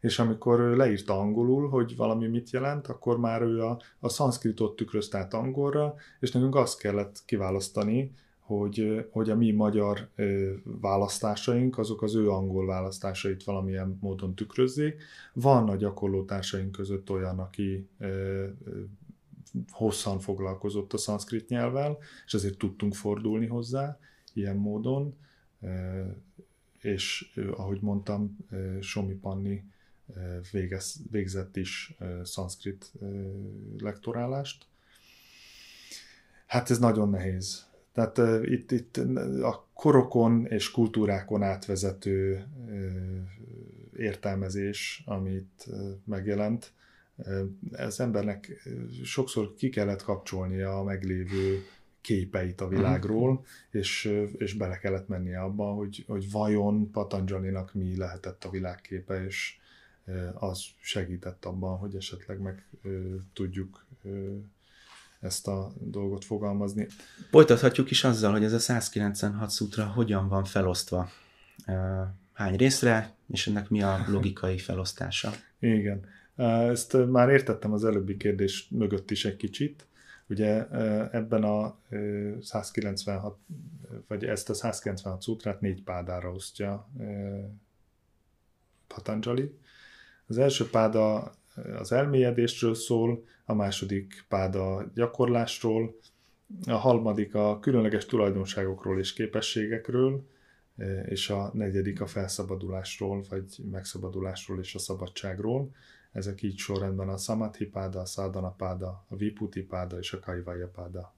és 0.00 0.18
amikor 0.18 0.58
leírta 0.60 1.18
angolul, 1.18 1.68
hogy 1.68 1.96
valami 1.96 2.26
mit 2.26 2.50
jelent, 2.50 2.86
akkor 2.86 3.18
már 3.18 3.42
ő 3.42 3.62
a, 3.62 3.80
a 3.98 4.08
szanszkritot 4.08 4.76
tükrözte 4.76 5.18
át 5.18 5.34
angolra, 5.34 5.94
és 6.20 6.30
nekünk 6.30 6.54
azt 6.54 6.78
kellett 6.78 7.22
kiválasztani, 7.24 8.12
hogy, 8.42 9.06
hogy 9.10 9.30
a 9.30 9.36
mi 9.36 9.50
magyar 9.50 10.08
választásaink, 10.62 11.78
azok 11.78 12.02
az 12.02 12.14
ő 12.14 12.30
angol 12.30 12.66
választásait 12.66 13.44
valamilyen 13.44 13.98
módon 14.00 14.34
tükrözzék. 14.34 15.02
Van 15.32 15.68
a 15.68 15.76
gyakorló 15.76 16.24
társaink 16.24 16.72
között 16.72 17.10
olyan, 17.10 17.38
aki 17.38 17.88
hosszan 19.70 20.20
foglalkozott 20.20 20.92
a 20.92 20.96
szanszkrit 20.96 21.48
nyelvvel, 21.48 21.98
és 22.26 22.34
ezért 22.34 22.58
tudtunk 22.58 22.94
fordulni 22.94 23.46
hozzá 23.46 23.98
ilyen 24.32 24.56
módon, 24.56 25.14
és 26.80 27.32
ahogy 27.56 27.80
mondtam, 27.80 28.36
Somi 28.80 29.14
Panni 29.14 29.64
végez, 30.50 31.00
végzett 31.10 31.56
is 31.56 31.96
szanszkrit 32.22 32.92
lektorálást. 33.78 34.66
Hát 36.46 36.70
ez 36.70 36.78
nagyon 36.78 37.10
nehéz 37.10 37.70
tehát 37.92 38.18
uh, 38.18 38.50
itt, 38.50 38.70
itt 38.70 38.96
a 39.42 39.66
korokon 39.74 40.46
és 40.46 40.70
kultúrákon 40.70 41.42
átvezető 41.42 42.44
uh, 42.66 42.82
értelmezés, 43.96 45.02
amit 45.06 45.66
uh, 45.66 45.78
megjelent, 46.04 46.72
uh, 47.16 47.40
ez 47.72 48.00
embernek 48.00 48.68
sokszor 49.04 49.54
ki 49.54 49.68
kellett 49.68 50.02
kapcsolnia 50.02 50.78
a 50.78 50.82
meglévő 50.82 51.62
képeit 52.00 52.60
a 52.60 52.68
világról, 52.68 53.30
uh-huh. 53.30 53.46
és, 53.70 54.18
és 54.36 54.54
bele 54.54 54.78
kellett 54.78 55.08
mennie 55.08 55.40
abba, 55.40 55.64
hogy, 55.64 56.04
hogy 56.06 56.30
vajon 56.30 56.90
Patanjalinak 56.90 57.74
mi 57.74 57.96
lehetett 57.96 58.44
a 58.44 58.50
világképe, 58.50 59.24
és 59.24 59.56
az 60.34 60.64
segített 60.80 61.44
abban, 61.44 61.78
hogy 61.78 61.94
esetleg 61.94 62.40
meg 62.40 62.68
tudjuk 63.32 63.86
ezt 65.22 65.48
a 65.48 65.72
dolgot 65.78 66.24
fogalmazni. 66.24 66.86
Folytathatjuk 67.30 67.90
is 67.90 68.04
azzal, 68.04 68.32
hogy 68.32 68.44
ez 68.44 68.52
a 68.52 68.58
196 68.58 69.50
szutra 69.50 69.84
hogyan 69.84 70.28
van 70.28 70.44
felosztva. 70.44 71.08
Hány 72.32 72.56
részre, 72.56 73.14
és 73.28 73.46
ennek 73.46 73.68
mi 73.68 73.82
a 73.82 74.04
logikai 74.08 74.58
felosztása? 74.58 75.30
Igen. 75.58 76.04
Ezt 76.36 76.96
már 77.10 77.28
értettem 77.28 77.72
az 77.72 77.84
előbbi 77.84 78.16
kérdés 78.16 78.68
mögött 78.70 79.10
is 79.10 79.24
egy 79.24 79.36
kicsit. 79.36 79.86
Ugye 80.26 80.68
ebben 81.10 81.42
a 81.44 81.76
196, 82.42 83.38
vagy 84.08 84.24
ezt 84.24 84.50
a 84.50 84.54
196 84.54 85.22
szutrát 85.22 85.60
négy 85.60 85.82
pádára 85.82 86.32
osztja 86.32 86.88
Patanjali. 88.86 89.58
Az 90.26 90.38
első 90.38 90.70
páda 90.70 91.32
az 91.78 91.92
elmélyedésről 91.92 92.74
szól, 92.74 93.24
a 93.44 93.54
második 93.54 94.24
páda 94.28 94.90
gyakorlásról, 94.94 95.98
a 96.66 96.72
harmadik 96.72 97.34
a 97.34 97.58
különleges 97.60 98.06
tulajdonságokról 98.06 98.98
és 98.98 99.12
képességekről, 99.12 100.26
és 101.04 101.30
a 101.30 101.50
negyedik 101.54 102.00
a 102.00 102.06
felszabadulásról, 102.06 103.24
vagy 103.28 103.44
megszabadulásról 103.70 104.58
és 104.58 104.74
a 104.74 104.78
szabadságról. 104.78 105.74
Ezek 106.12 106.42
így 106.42 106.58
sorrendben 106.58 107.08
a 107.08 107.16
Samadhi 107.16 107.66
páda, 107.66 108.00
a 108.00 108.04
Sadhana 108.04 108.50
páda, 108.50 109.04
a 109.08 109.16
Viputi 109.16 109.62
páda 109.62 109.98
és 109.98 110.12
a 110.12 110.18
Kaivaya 110.18 110.68
páda. 110.68 111.14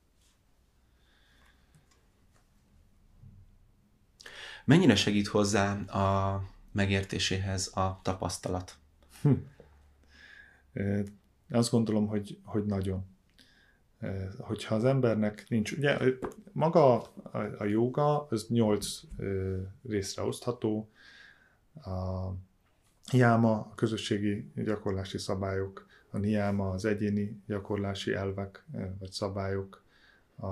Mennyire 4.64 4.94
segít 4.94 5.26
hozzá 5.26 5.72
a 5.72 6.42
megértéséhez 6.72 7.70
a 7.74 8.00
tapasztalat? 8.02 8.74
Hm. 9.22 9.32
Azt 11.50 11.70
gondolom, 11.70 12.06
hogy, 12.06 12.38
hogy 12.44 12.64
nagyon. 12.64 13.06
Hogyha 14.38 14.74
az 14.74 14.84
embernek 14.84 15.44
nincs, 15.48 15.72
ugye 15.72 15.98
maga 16.52 17.02
a, 17.58 17.64
joga, 17.64 18.26
az 18.26 18.46
nyolc 18.48 19.00
részre 19.88 20.22
osztható, 20.22 20.88
a 21.74 22.30
jáma, 23.12 23.52
a 23.52 23.74
közösségi 23.74 24.50
gyakorlási 24.54 25.18
szabályok, 25.18 25.86
a 26.10 26.18
niáma, 26.18 26.70
az 26.70 26.84
egyéni 26.84 27.42
gyakorlási 27.46 28.12
elvek 28.12 28.64
vagy 28.98 29.10
szabályok, 29.10 29.84
a, 30.36 30.46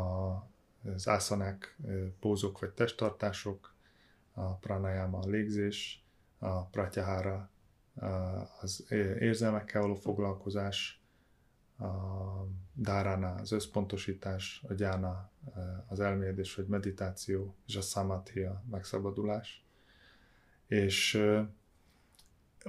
az 0.95 1.09
ászanák, 1.09 1.79
pózok 2.21 2.59
vagy 2.61 2.71
testtartások, 2.71 3.75
a 4.35 4.55
pranayama, 4.55 5.19
a 5.19 5.29
légzés, 5.29 6.05
a 6.39 6.65
pratyahara, 6.65 7.51
az 8.61 8.85
érzelmekkel 9.19 9.81
való 9.81 9.95
foglalkozás, 9.95 11.03
a 11.79 12.47
dárana, 12.75 13.35
az 13.35 13.53
összpontosítás, 13.53 14.65
a 14.69 14.75
gyána, 14.75 15.31
az 15.89 16.01
elmélyedés 16.01 16.55
vagy 16.55 16.67
meditáció, 16.67 17.55
és 17.67 17.77
a 17.77 17.81
samadhi, 17.81 18.43
a 18.43 18.63
megszabadulás. 18.71 19.65
És 20.67 21.23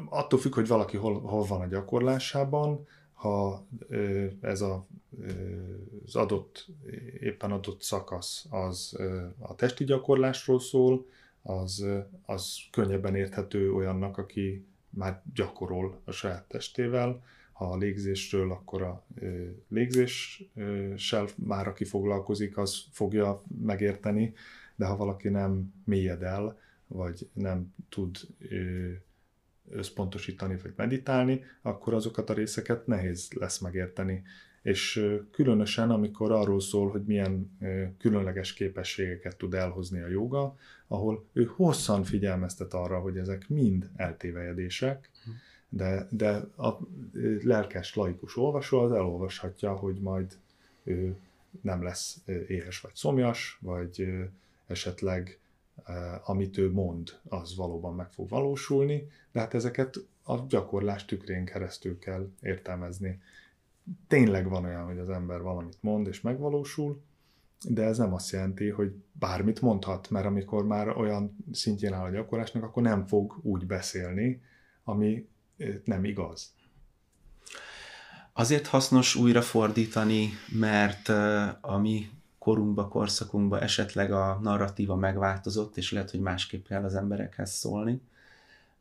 attól 0.10 0.40
függ, 0.40 0.54
hogy 0.54 0.68
valaki 0.68 0.98
hol, 0.98 1.22
hol 1.22 1.44
van 1.44 1.62
a 1.62 1.68
gyakorlásában, 1.68 2.88
ha 3.14 3.66
ez 4.42 4.62
a, 4.62 4.88
az 6.06 6.16
adott, 6.16 6.68
éppen 7.20 7.52
adott 7.52 7.82
szakasz 7.82 8.46
az 8.50 9.00
a 9.40 9.56
testi 9.56 9.84
gyakorlásról 9.84 10.60
szól, 10.60 11.06
az, 11.42 11.86
az 12.26 12.58
könnyebben 12.72 13.16
érthető 13.16 13.74
olyannak, 13.74 14.18
aki 14.18 14.66
már 14.96 15.22
gyakorol 15.34 16.02
a 16.04 16.12
saját 16.12 16.48
testével, 16.48 17.24
ha 17.52 17.72
a 17.72 17.78
légzésről, 17.78 18.52
akkor 18.52 18.82
a 18.82 19.06
légzéssel 19.68 21.28
már 21.36 21.68
aki 21.68 21.86
foglalkozik, 21.86 22.58
az 22.58 22.84
fogja 22.92 23.44
megérteni, 23.62 24.34
de 24.76 24.86
ha 24.86 24.96
valaki 24.96 25.30
nem 25.30 25.74
mélyed 25.86 26.24
el, 26.24 26.60
vagy 26.88 27.30
nem 27.34 27.74
tud 27.90 28.18
összpontosítani 29.70 30.58
vagy 30.64 30.74
meditálni, 30.76 31.44
akkor 31.62 31.94
azokat 31.94 32.30
a 32.30 32.34
részeket 32.34 32.88
nehéz 32.88 33.30
lesz 33.32 33.60
megérteni. 33.60 34.24
És 34.64 35.06
különösen, 35.32 35.90
amikor 35.90 36.32
arról 36.32 36.62
szól, 36.62 36.90
hogy 36.90 37.04
milyen 37.04 37.58
különleges 37.98 38.54
képességeket 38.54 39.38
tud 39.38 39.54
elhozni 39.54 40.00
a 40.00 40.08
joga, 40.08 40.58
ahol 40.88 41.26
ő 41.34 41.52
hosszan 41.56 42.04
figyelmeztet 42.04 42.74
arra, 42.74 43.00
hogy 43.00 43.18
ezek 43.18 43.50
mind 43.50 43.90
eltévejedések, 43.96 45.10
de, 45.70 46.08
de 46.10 46.32
a 46.58 46.80
lelkes, 47.44 47.96
laikus 47.96 48.38
olvasó 48.38 48.80
az 48.80 48.92
elolvashatja, 48.92 49.74
hogy 49.74 49.96
majd 49.96 50.38
ő 50.84 51.16
nem 51.62 51.84
lesz 51.84 52.18
éhes 52.48 52.80
vagy 52.80 52.96
szomjas, 52.96 53.58
vagy 53.62 54.08
esetleg 54.68 55.40
amit 56.24 56.58
ő 56.58 56.72
mond, 56.72 57.20
az 57.30 57.56
valóban 57.56 57.96
meg 57.96 58.12
fog 58.12 58.30
valósulni, 58.30 59.12
de 59.32 59.40
hát 59.40 59.54
ezeket 59.54 59.96
a 60.24 60.46
gyakorlás 60.48 61.06
tükrén 61.06 61.46
keresztül 61.46 62.00
kell 62.00 62.30
értelmezni. 62.42 63.22
Tényleg 64.08 64.50
van 64.50 64.66
olyan, 64.66 64.86
hogy 64.86 64.98
az 64.98 65.10
ember 65.10 65.42
valamit 65.42 65.78
mond 65.82 66.08
és 66.08 66.22
megvalósul, 66.22 67.02
de 67.70 67.84
ez 67.84 67.98
nem 67.98 68.14
azt 68.14 68.32
jelenti, 68.32 68.70
hogy 68.70 69.04
bármit 69.12 69.62
mondhat, 69.62 70.10
mert 70.10 70.26
amikor 70.26 70.66
már 70.66 70.98
olyan 70.98 71.38
szintjén 71.52 71.94
áll 71.94 72.04
a 72.04 72.10
gyakorlásnak, 72.10 72.64
akkor 72.64 72.84
nem 72.84 73.06
fog 73.08 73.40
úgy 73.42 73.66
beszélni, 73.66 74.42
ami 74.84 75.28
nem 75.84 76.04
igaz. 76.04 76.54
Azért 78.34 78.68
hasznos 78.68 79.16
újra 79.16 79.42
fordítani, 79.42 80.30
mert 80.60 81.10
a 81.62 81.78
mi 81.78 82.10
korunkba, 82.38 82.88
korszakunkba 82.88 83.60
esetleg 83.60 84.12
a 84.12 84.40
narratíva 84.42 84.96
megváltozott, 84.96 85.78
és 85.78 85.92
lehet, 85.92 86.12
hogy 86.12 86.20
másképp 86.20 86.66
kell 86.66 86.84
az 86.84 86.96
emberekhez 86.96 87.52
szólni, 87.52 88.02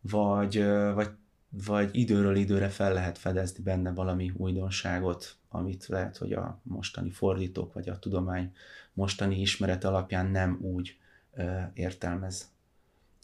vagy, 0.01 0.65
vagy, 0.95 1.09
vagy 1.53 1.91
időről 1.93 2.37
időre 2.37 2.69
fel 2.69 2.93
lehet 2.93 3.19
fedezni 3.19 3.63
benne 3.63 3.93
valami 3.93 4.33
újdonságot, 4.37 5.37
amit 5.49 5.87
lehet, 5.87 6.17
hogy 6.17 6.33
a 6.33 6.61
mostani 6.63 7.11
fordítók, 7.11 7.73
vagy 7.73 7.89
a 7.89 7.99
tudomány 7.99 8.53
mostani 8.93 9.41
ismeret 9.41 9.85
alapján 9.85 10.27
nem 10.27 10.59
úgy 10.61 10.99
ö, 11.35 11.61
értelmez 11.75 12.51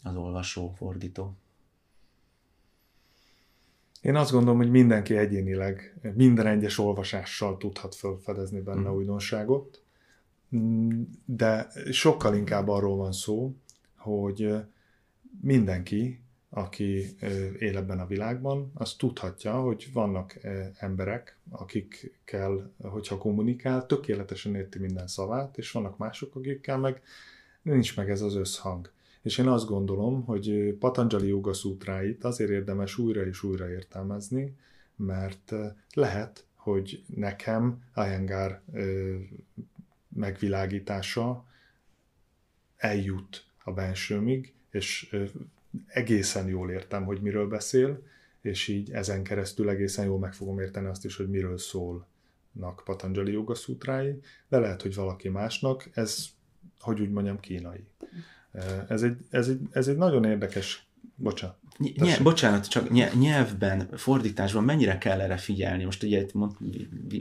az 0.03 0.15
olvasó, 0.15 0.69
fordító. 0.69 1.37
Én 4.01 4.15
azt 4.15 4.31
gondolom, 4.31 4.57
hogy 4.57 4.69
mindenki 4.69 5.17
egyénileg, 5.17 5.99
minden 6.15 6.47
egyes 6.47 6.77
olvasással 6.77 7.57
tudhat 7.57 7.95
felfedezni 7.95 8.61
benne 8.61 8.89
mm. 8.89 8.93
újdonságot, 8.93 9.83
de 11.25 11.67
sokkal 11.91 12.35
inkább 12.35 12.67
arról 12.67 12.97
van 12.97 13.11
szó, 13.11 13.55
hogy 13.95 14.55
mindenki, 15.41 16.21
aki 16.49 17.05
él 17.59 17.77
ebben 17.77 17.99
a 17.99 18.05
világban, 18.05 18.71
az 18.73 18.93
tudhatja, 18.93 19.53
hogy 19.53 19.89
vannak 19.93 20.39
emberek, 20.77 21.37
akikkel, 21.49 22.73
hogyha 22.81 23.17
kommunikál, 23.17 23.85
tökéletesen 23.85 24.55
érti 24.55 24.79
minden 24.79 25.07
szavát, 25.07 25.57
és 25.57 25.71
vannak 25.71 25.97
mások, 25.97 26.35
akikkel 26.35 26.77
meg 26.77 27.01
nincs 27.61 27.95
meg 27.95 28.09
ez 28.09 28.21
az 28.21 28.35
összhang. 28.35 28.91
És 29.21 29.37
én 29.37 29.47
azt 29.47 29.67
gondolom, 29.67 30.23
hogy 30.23 30.75
Patanjali 30.79 31.27
Yoga 31.27 31.53
szútráit 31.53 32.23
azért 32.23 32.49
érdemes 32.49 32.97
újra 32.97 33.25
és 33.25 33.43
újra 33.43 33.69
értelmezni, 33.69 34.55
mert 34.95 35.53
lehet, 35.93 36.45
hogy 36.55 37.03
nekem 37.15 37.83
Iyengar 37.95 38.61
megvilágítása 40.15 41.45
eljut 42.77 43.45
a 43.63 43.71
bensőmig, 43.71 44.53
és 44.71 45.15
egészen 45.87 46.47
jól 46.47 46.71
értem, 46.71 47.03
hogy 47.03 47.21
miről 47.21 47.47
beszél, 47.47 48.01
és 48.41 48.67
így 48.67 48.91
ezen 48.91 49.23
keresztül 49.23 49.69
egészen 49.69 50.05
jól 50.05 50.19
meg 50.19 50.33
fogom 50.33 50.59
érteni 50.59 50.87
azt 50.87 51.05
is, 51.05 51.15
hogy 51.15 51.29
miről 51.29 51.57
szólnak 51.57 52.81
Patanjali 52.83 53.31
Yoga 53.31 53.55
szútrái, 53.55 54.19
de 54.47 54.59
lehet, 54.59 54.81
hogy 54.81 54.95
valaki 54.95 55.29
másnak, 55.29 55.89
ez, 55.93 56.25
hogy 56.79 56.99
úgy 56.99 57.11
mondjam, 57.11 57.39
kínai. 57.39 57.83
Ez 58.87 59.03
egy, 59.03 59.17
ez 59.29 59.47
egy, 59.47 59.61
ez 59.71 59.87
egy 59.87 59.97
nagyon 59.97 60.23
érdekes 60.23 60.88
Bocsánat. 61.19 61.57
Ny- 61.77 62.23
bocsánat, 62.23 62.67
csak 62.67 62.89
nyelvben, 63.19 63.89
fordításban 63.95 64.63
mennyire 64.63 64.97
kell 64.97 65.19
erre 65.19 65.37
figyelni? 65.37 65.83
Most 65.83 66.03
ugye 66.03 66.25
mond, 66.33 66.51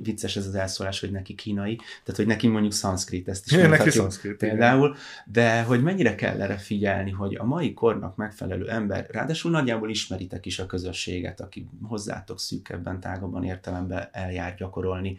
vicces 0.03 0.37
ez 0.37 0.47
az 0.47 0.55
elszólás, 0.55 1.01
hogy 1.01 1.11
neki 1.11 1.35
kínai, 1.35 1.77
tehát 1.77 2.17
hogy 2.17 2.27
neki 2.27 2.47
mondjuk 2.47 2.73
szanszkrit, 2.73 3.29
ezt 3.29 3.47
is 3.47 3.53
Igen, 3.53 3.71
neki 3.71 3.91
szanszkrit, 3.91 4.37
például, 4.37 4.97
de 5.27 5.63
hogy 5.63 5.83
mennyire 5.83 6.15
kell 6.15 6.41
erre 6.41 6.57
figyelni, 6.57 7.11
hogy 7.11 7.37
a 7.37 7.45
mai 7.45 7.75
kornak 7.75 8.17
megfelelő 8.17 8.71
ember, 8.71 9.07
ráadásul 9.11 9.51
nagyjából 9.51 9.91
ismeritek 9.91 10.47
is 10.47 10.59
a 10.59 10.67
közösséget, 10.67 11.41
aki 11.41 11.69
hozzátok 11.83 12.41
szűkebben, 12.41 13.01
tágabban 13.01 13.45
értelemben 13.45 14.09
eljár 14.13 14.55
gyakorolni, 14.55 15.19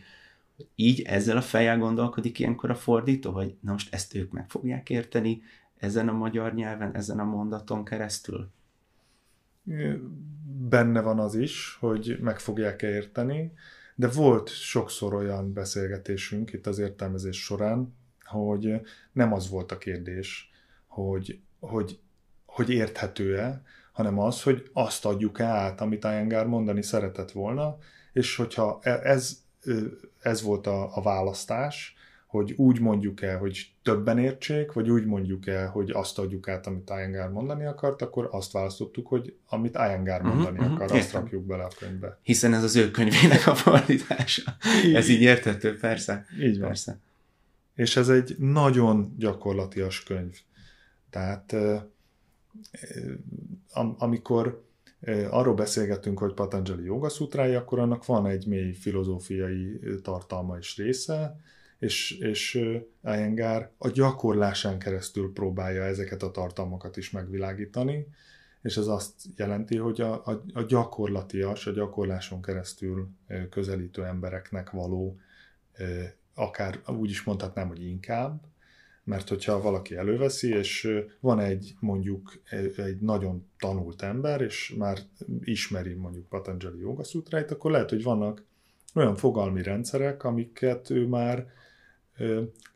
így 0.76 1.02
ezzel 1.02 1.38
a 1.38 1.42
fejjel 1.42 1.78
gondolkodik 1.78 2.40
ilyenkor 2.40 2.70
a 2.70 2.76
fordító, 2.76 3.32
hogy 3.32 3.56
na 3.62 3.72
most 3.72 3.94
ezt 3.94 4.16
ők 4.16 4.32
meg 4.32 4.50
fogják 4.50 4.90
érteni, 4.90 5.42
ezen 5.78 6.08
a 6.08 6.14
magyar 6.14 6.54
nyelven, 6.54 6.96
ezen 6.96 7.20
a 7.20 7.24
mondaton 7.24 7.86
keresztül? 7.86 8.50
Benne 10.70 11.02
van 11.02 11.20
az 11.20 11.36
is, 11.36 11.78
hogy 11.80 12.18
meg 12.22 12.40
fogják 12.40 12.82
érteni, 12.82 13.52
de 13.96 14.08
volt 14.08 14.50
sokszor 14.50 15.14
olyan 15.14 15.54
beszélgetésünk 15.54 16.54
itt 16.54 16.68
az 16.68 16.80
értelmezés 16.80 17.44
során, 17.44 17.96
hogy 18.24 18.82
nem 19.12 19.34
az 19.34 19.50
volt 19.50 19.72
a 19.72 19.78
kérdés, 19.78 20.52
hogy, 20.88 21.40
hogy, 21.60 22.00
hogy 22.46 22.70
érthető-e, 22.70 23.62
hanem 23.92 24.20
az, 24.20 24.44
hogy 24.44 24.70
azt 24.74 25.06
adjuk 25.06 25.40
át, 25.40 25.82
amit 25.82 26.04
Iyengar 26.04 26.48
mondani 26.48 26.84
szeretett 26.84 27.32
volna, 27.32 27.78
és 28.14 28.36
hogyha 28.36 28.80
e, 28.82 29.00
ez, 29.04 29.44
ez 30.20 30.42
volt 30.42 30.68
a, 30.68 30.98
a 30.98 31.02
választás, 31.02 31.96
hogy 32.30 32.54
úgy 32.58 32.80
mondjuk 32.80 33.22
el, 33.22 33.38
hogy 33.38 33.72
többen 33.84 34.18
értsék, 34.18 34.72
vagy 34.72 34.90
úgy 34.90 35.06
mondjuk 35.06 35.48
el, 35.48 35.68
hogy 35.70 35.92
azt 35.92 36.20
adjuk 36.20 36.48
át, 36.48 36.68
amit 36.68 36.90
Iyengar 36.90 37.32
mondani 37.32 37.66
akart, 37.66 38.02
akkor 38.02 38.28
azt 38.32 38.52
választottuk, 38.52 39.08
hogy 39.08 39.36
amit 39.48 39.76
Iyengar 39.76 40.22
mhm, 40.22 40.30
mondani 40.30 40.58
uh-huh, 40.58 40.74
akar, 40.74 40.86
uh-huh, 40.86 41.00
azt 41.00 41.12
rakjuk 41.12 41.46
bele 41.46 41.64
a 41.64 41.70
könyvbe. 41.80 42.20
Hiszen 42.24 42.54
ez 42.54 42.64
az 42.64 42.76
ő 42.76 42.92
könyvének 42.92 43.48
a 43.48 43.56
fordítása. 43.56 44.56
Így, 44.86 44.96
ez 44.96 45.10
így 45.10 45.22
érthető, 45.22 45.78
persze. 45.78 46.26
Így 46.40 46.60
van. 46.60 46.68
Persze. 46.68 47.00
És 47.76 47.96
ez 47.96 48.10
egy 48.10 48.36
nagyon 48.40 49.16
gyakorlatias 49.18 50.04
könyv. 50.04 50.40
Tehát 51.10 51.56
amikor 53.98 54.64
arról 55.30 55.54
beszélgetünk, 55.54 56.20
hogy 56.20 56.34
Patanjali 56.34 56.84
jogaszútrája, 56.84 57.60
akkor 57.60 57.80
annak 57.80 58.06
van 58.06 58.28
egy 58.28 58.48
mély 58.48 58.74
filozófiai 58.74 59.80
tartalma 60.02 60.58
és 60.58 60.78
része, 60.78 61.40
és, 61.80 62.12
és 62.12 62.56
Iyengar 63.04 63.72
a 63.78 63.90
gyakorlásán 63.90 64.80
keresztül 64.80 65.34
próbálja 65.34 65.84
ezeket 65.84 66.24
a 66.24 66.32
tartalmakat 66.32 66.98
is 66.98 67.12
megvilágítani, 67.12 68.08
és 68.62 68.78
ez 68.78 68.88
azt 68.88 69.14
jelenti, 69.36 69.78
hogy 69.78 70.02
a, 70.02 70.14
a, 70.14 70.44
a 70.54 70.62
gyakorlatias, 70.62 71.68
a 71.68 71.72
gyakorláson 71.72 72.42
keresztül 72.42 73.10
közelítő 73.50 74.06
embereknek 74.06 74.70
való, 74.70 75.20
akár 76.34 76.80
úgy 76.86 77.10
is 77.10 77.24
mondhatnám, 77.24 77.68
hogy 77.68 77.84
inkább, 77.84 78.42
mert 79.04 79.30
hogyha 79.30 79.62
valaki 79.62 79.96
előveszi, 79.96 80.50
és 80.50 81.04
van 81.20 81.40
egy 81.40 81.74
mondjuk 81.80 82.42
egy 82.76 83.00
nagyon 83.00 83.48
tanult 83.60 84.02
ember, 84.02 84.42
és 84.42 84.74
már 84.78 85.00
ismeri 85.44 85.94
mondjuk 85.94 86.28
Patanjali 86.28 86.80
Yoga 86.80 87.04
Sutráit, 87.04 87.52
akkor 87.52 87.72
lehet, 87.72 87.90
hogy 87.90 88.04
vannak 88.04 88.44
olyan 88.94 89.16
fogalmi 89.16 89.64
rendszerek, 89.64 90.24
amiket 90.24 90.90
ő 90.90 91.08
már 91.08 91.48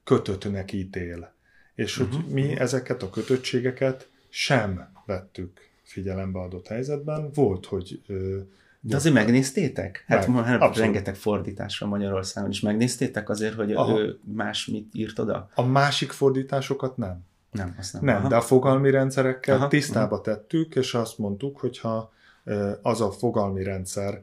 kötöttnek 0.04 0.72
ítél. 0.72 1.34
És 1.76 1.98
hogy 1.98 2.08
uh-huh. 2.08 2.30
mi 2.30 2.60
ezeket 2.60 3.04
a 3.04 3.10
kötöttségeket 3.10 4.10
sem 4.30 4.90
vettük 5.06 5.70
figyelembe 5.84 6.40
adott 6.40 6.68
helyzetben. 6.68 7.30
Volt, 7.34 7.66
hogy 7.66 8.02
de 8.86 8.96
azért 8.96 9.16
megnéztétek? 9.16 10.04
Hát 10.08 10.28
Meg, 10.28 10.44
hát 10.44 10.78
rengeteg 10.78 11.16
fordítás 11.16 11.78
van 11.80 11.90
Magyarországon 11.90 12.50
is. 12.50 12.60
Megnéztétek 12.60 13.30
azért, 13.30 13.54
hogy 13.54 13.72
Aha. 13.72 14.00
ő 14.00 14.20
más 14.24 14.68
mit 14.68 14.90
írt 14.94 15.20
oda? 15.20 15.50
A 15.56 15.64
másik 15.64 16.12
fordításokat 16.12 16.98
nem. 16.98 17.26
Nem, 17.52 17.76
azt 17.80 17.94
nem. 17.94 18.04
Nem, 18.04 18.16
Aha. 18.16 18.28
de 18.28 18.36
a 18.36 18.42
fogalmi 18.42 18.92
rendszerekkel 18.92 19.56
Aha. 19.56 19.68
tisztába 19.68 20.22
tettük, 20.22 20.76
és 20.76 20.94
azt 20.94 21.18
mondtuk, 21.18 21.60
hogyha 21.60 22.12
az 22.82 23.02
a 23.02 23.12
fogalmi 23.12 23.64
rendszer, 23.64 24.22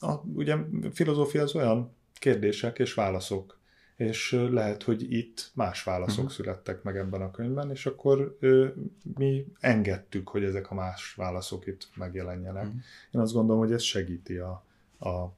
a, 0.00 0.12
ugye 0.34 0.56
filozófia 0.92 1.42
az 1.42 1.54
olyan 1.54 1.94
kérdések 2.14 2.78
és 2.78 2.94
válaszok 2.94 3.58
és 3.96 4.32
lehet, 4.50 4.82
hogy 4.82 5.12
itt 5.12 5.50
más 5.54 5.82
válaszok 5.82 6.18
uh-huh. 6.18 6.32
születtek 6.32 6.82
meg 6.82 6.96
ebben 6.96 7.22
a 7.22 7.30
könyvben, 7.30 7.70
és 7.70 7.86
akkor 7.86 8.36
ö, 8.40 8.68
mi 9.16 9.46
engedtük, 9.60 10.28
hogy 10.28 10.44
ezek 10.44 10.70
a 10.70 10.74
más 10.74 11.14
válaszok 11.14 11.66
itt 11.66 11.88
megjelenjenek. 11.94 12.64
Uh-huh. 12.64 12.80
Én 13.10 13.20
azt 13.20 13.32
gondolom, 13.32 13.60
hogy 13.60 13.72
ez 13.72 13.82
segíti 13.82 14.36
a, 14.36 14.64
a, 14.98 15.08
a, 15.08 15.32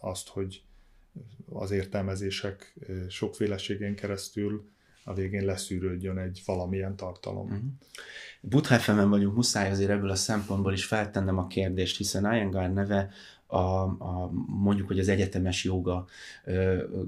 azt, 0.00 0.28
hogy 0.28 0.62
az 1.52 1.70
értelmezések 1.70 2.74
sokféleségén 3.08 3.94
keresztül 3.94 4.68
a 5.04 5.14
végén 5.14 5.44
leszűrődjön 5.44 6.18
egy 6.18 6.42
valamilyen 6.46 6.96
tartalom. 6.96 7.46
Uh-huh. 7.46 7.62
Butha 8.40 8.78
fm 8.78 9.08
vagyunk, 9.08 9.34
muszáj 9.34 9.70
azért 9.70 9.90
ebből 9.90 10.10
a 10.10 10.14
szempontból 10.14 10.72
is 10.72 10.84
feltennem 10.84 11.38
a 11.38 11.46
kérdést, 11.46 11.96
hiszen 11.96 12.34
Iyengar 12.34 12.72
neve 12.72 13.10
a, 13.50 13.56
a, 13.58 14.30
mondjuk, 14.46 14.86
hogy 14.86 14.98
az 14.98 15.08
egyetemes 15.08 15.64
joga 15.64 16.06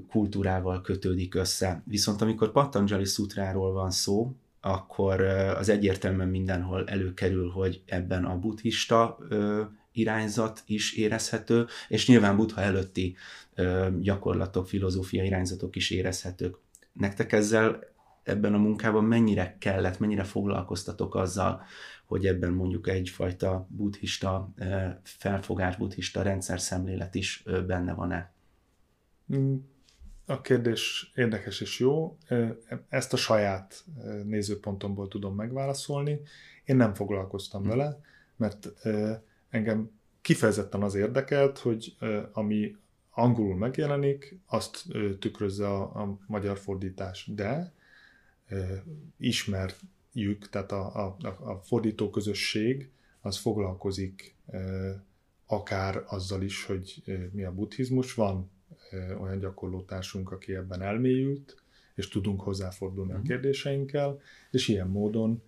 kultúrával 0.09 0.81
kötődik 0.81 1.35
össze. 1.35 1.83
Viszont 1.85 2.21
amikor 2.21 2.51
Patanjali 2.51 3.05
szutráról 3.05 3.71
van 3.73 3.91
szó, 3.91 4.35
akkor 4.61 5.21
az 5.57 5.69
egyértelműen 5.69 6.27
mindenhol 6.27 6.87
előkerül, 6.87 7.49
hogy 7.49 7.81
ebben 7.85 8.25
a 8.25 8.39
buddhista 8.39 9.17
irányzat 9.91 10.63
is 10.65 10.93
érezhető, 10.93 11.65
és 11.87 12.07
nyilván 12.07 12.35
buddha 12.35 12.61
előtti 12.61 13.15
gyakorlatok, 13.99 14.67
filozófia 14.67 15.23
irányzatok 15.23 15.75
is 15.75 15.89
érezhetők. 15.89 16.57
Nektek 16.93 17.31
ezzel 17.31 17.79
ebben 18.23 18.53
a 18.53 18.57
munkában 18.57 19.03
mennyire 19.03 19.55
kellett, 19.59 19.99
mennyire 19.99 20.23
foglalkoztatok 20.23 21.15
azzal, 21.15 21.61
hogy 22.11 22.25
ebben 22.25 22.51
mondjuk 22.51 22.87
egyfajta 22.87 23.67
buddhista 23.69 24.53
felfogás, 25.03 25.77
buddhista 25.77 26.21
rendszer 26.21 26.59
szemlélet 26.59 27.15
is 27.15 27.43
benne 27.67 27.93
van-e? 27.93 28.31
Mm, 29.35 29.55
a 30.25 30.41
kérdés 30.41 31.11
érdekes 31.15 31.61
és 31.61 31.79
jó. 31.79 32.17
Ezt 32.89 33.13
a 33.13 33.17
saját 33.17 33.85
nézőpontomból 34.23 35.07
tudom 35.07 35.35
megválaszolni. 35.35 36.19
Én 36.65 36.75
nem 36.75 36.93
foglalkoztam 36.93 37.61
hm. 37.61 37.69
vele, 37.69 38.01
mert 38.35 38.69
engem 39.49 39.91
kifejezetten 40.21 40.81
az 40.81 40.95
érdekelt, 40.95 41.57
hogy 41.57 41.95
ami 42.31 42.75
angolul 43.09 43.55
megjelenik, 43.55 44.39
azt 44.45 44.85
tükrözze 45.19 45.67
a, 45.67 45.81
a 45.81 46.17
magyar 46.27 46.57
fordítás, 46.57 47.29
de 47.35 47.73
ismert 49.17 49.79
jük, 50.13 50.49
tehát 50.49 50.71
a, 50.71 51.05
a, 51.05 51.27
a 51.27 51.61
fordító 51.63 52.09
közösség 52.09 52.89
az 53.21 53.37
foglalkozik 53.37 54.35
akár 55.45 56.03
azzal 56.07 56.41
is, 56.41 56.65
hogy 56.65 57.03
mi 57.31 57.43
a 57.43 57.51
buddhizmus. 57.51 58.13
Van 58.13 58.51
olyan 59.21 59.39
gyakorlótársunk, 59.39 60.31
aki 60.31 60.55
ebben 60.55 60.81
elmélyült, 60.81 61.63
és 61.95 62.07
tudunk 62.07 62.41
hozzáfordulni 62.41 63.11
a 63.11 63.17
mhm. 63.17 63.25
kérdéseinkkel, 63.25 64.19
és 64.51 64.67
ilyen 64.67 64.87
módon, 64.87 65.41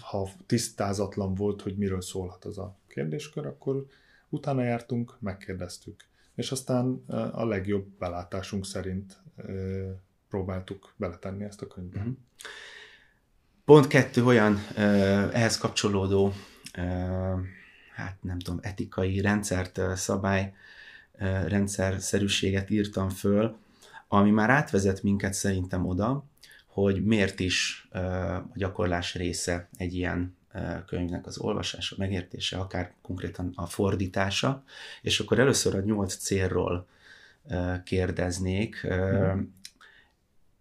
ha 0.00 0.28
tisztázatlan 0.46 1.34
volt, 1.34 1.62
hogy 1.62 1.76
miről 1.76 2.00
szólhat 2.00 2.44
az 2.44 2.58
a 2.58 2.78
kérdéskör, 2.86 3.46
akkor 3.46 3.86
utána 4.28 4.62
jártunk, 4.62 5.16
megkérdeztük. 5.20 6.08
És 6.34 6.50
aztán 6.50 7.04
a 7.32 7.44
legjobb 7.44 7.86
belátásunk 7.98 8.66
szerint 8.66 9.22
próbáltuk 10.28 10.94
beletenni 10.96 11.44
ezt 11.44 11.62
a 11.62 11.66
könyvbe. 11.66 11.98
Uh-huh. 11.98 12.16
Pont 13.70 13.86
kettő 13.86 14.24
olyan 14.24 14.66
ehhez 15.32 15.58
kapcsolódó, 15.58 16.32
hát 17.94 18.16
nem 18.20 18.38
tudom, 18.38 18.60
etikai 18.62 19.20
rendszert, 19.20 19.80
szabály 19.94 20.52
rendszerszerűséget 21.46 22.70
írtam 22.70 23.08
föl, 23.08 23.56
ami 24.08 24.30
már 24.30 24.50
átvezet 24.50 25.02
minket 25.02 25.34
szerintem 25.34 25.86
oda, 25.86 26.24
hogy 26.66 27.04
miért 27.04 27.40
is 27.40 27.88
a 27.92 27.98
gyakorlás 28.54 29.14
része 29.14 29.68
egy 29.76 29.94
ilyen 29.94 30.36
könyvnek 30.86 31.26
az 31.26 31.38
olvasása, 31.38 31.94
megértése, 31.98 32.58
akár 32.58 32.92
konkrétan 33.02 33.52
a 33.54 33.66
fordítása, 33.66 34.64
és 35.02 35.20
akkor 35.20 35.38
először 35.38 35.74
a 35.74 35.80
nyolc 35.80 36.16
célról 36.16 36.86
kérdeznék. 37.84 38.86
Mm. 38.86 39.40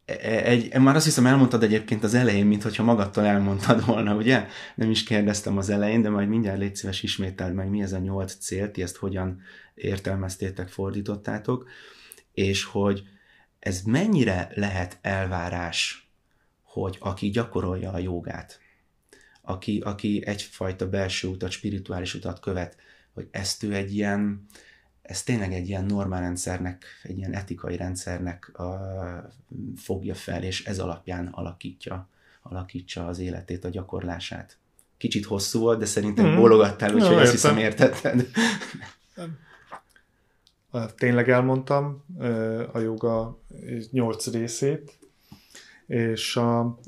E, 0.10 0.46
egy, 0.46 0.80
már 0.80 0.96
azt 0.96 1.06
hiszem 1.06 1.26
elmondtad 1.26 1.64
egyébként 1.64 2.04
az 2.04 2.14
elején, 2.14 2.46
mint 2.46 2.64
hogyha 2.64 2.84
magadtól 2.84 3.26
elmondtad 3.26 3.86
volna, 3.86 4.16
ugye? 4.16 4.48
Nem 4.76 4.90
is 4.90 5.04
kérdeztem 5.04 5.58
az 5.58 5.70
elején, 5.70 6.02
de 6.02 6.10
majd 6.10 6.28
mindjárt 6.28 6.60
légy 6.60 6.76
szíves 6.76 7.04
ismételd 7.04 7.54
meg, 7.54 7.70
mi 7.70 7.82
ez 7.82 7.94
a 7.94 7.98
nyolc 7.98 8.36
cél, 8.36 8.72
ti 8.72 8.82
ezt 8.82 8.98
hogyan 8.98 9.42
értelmeztétek, 9.74 10.68
fordítottátok, 10.68 11.70
és 12.34 12.64
hogy 12.64 13.04
ez 13.60 13.82
mennyire 13.82 14.52
lehet 14.56 14.98
elvárás, 15.02 16.10
hogy 16.64 16.98
aki 17.00 17.30
gyakorolja 17.30 17.92
a 17.92 17.98
jogát, 17.98 18.60
aki, 19.42 19.80
aki 19.80 20.22
egyfajta 20.26 20.90
belső 20.90 21.28
utat, 21.28 21.52
spirituális 21.52 22.14
utat 22.14 22.40
követ, 22.40 22.76
hogy 23.14 23.28
ezt 23.32 23.64
ő 23.64 23.74
egy 23.74 23.96
ilyen, 23.96 24.46
ez 25.10 25.24
tényleg 25.24 25.54
egy 25.54 25.68
ilyen 25.68 25.86
normál 25.86 26.22
rendszernek, 26.22 26.86
egy 27.04 27.18
ilyen 27.18 27.34
etikai 27.34 27.78
rendszernek 27.78 28.52
uh, 28.58 28.66
fogja 29.76 30.16
fel, 30.16 30.44
és 30.44 30.66
ez 30.66 30.80
alapján 30.80 31.28
alakítja, 31.28 32.08
alakítsa 32.42 33.08
az 33.08 33.20
életét, 33.20 33.66
a 33.66 33.70
gyakorlását. 33.70 34.58
Kicsit 34.98 35.26
hosszú 35.26 35.60
volt, 35.60 35.80
de 35.80 35.86
szerintem 35.86 36.26
mm. 36.26 36.36
bólogattál, 36.36 36.94
úgyhogy 36.94 37.16
azt 37.16 37.32
hiszem 37.32 37.58
értetted. 37.58 38.28
Tényleg 40.96 41.30
elmondtam 41.30 42.04
a 42.72 42.80
joga 42.80 43.40
nyolc 43.92 44.28
részét, 44.32 44.98
és 45.86 46.36
a, 46.36 46.80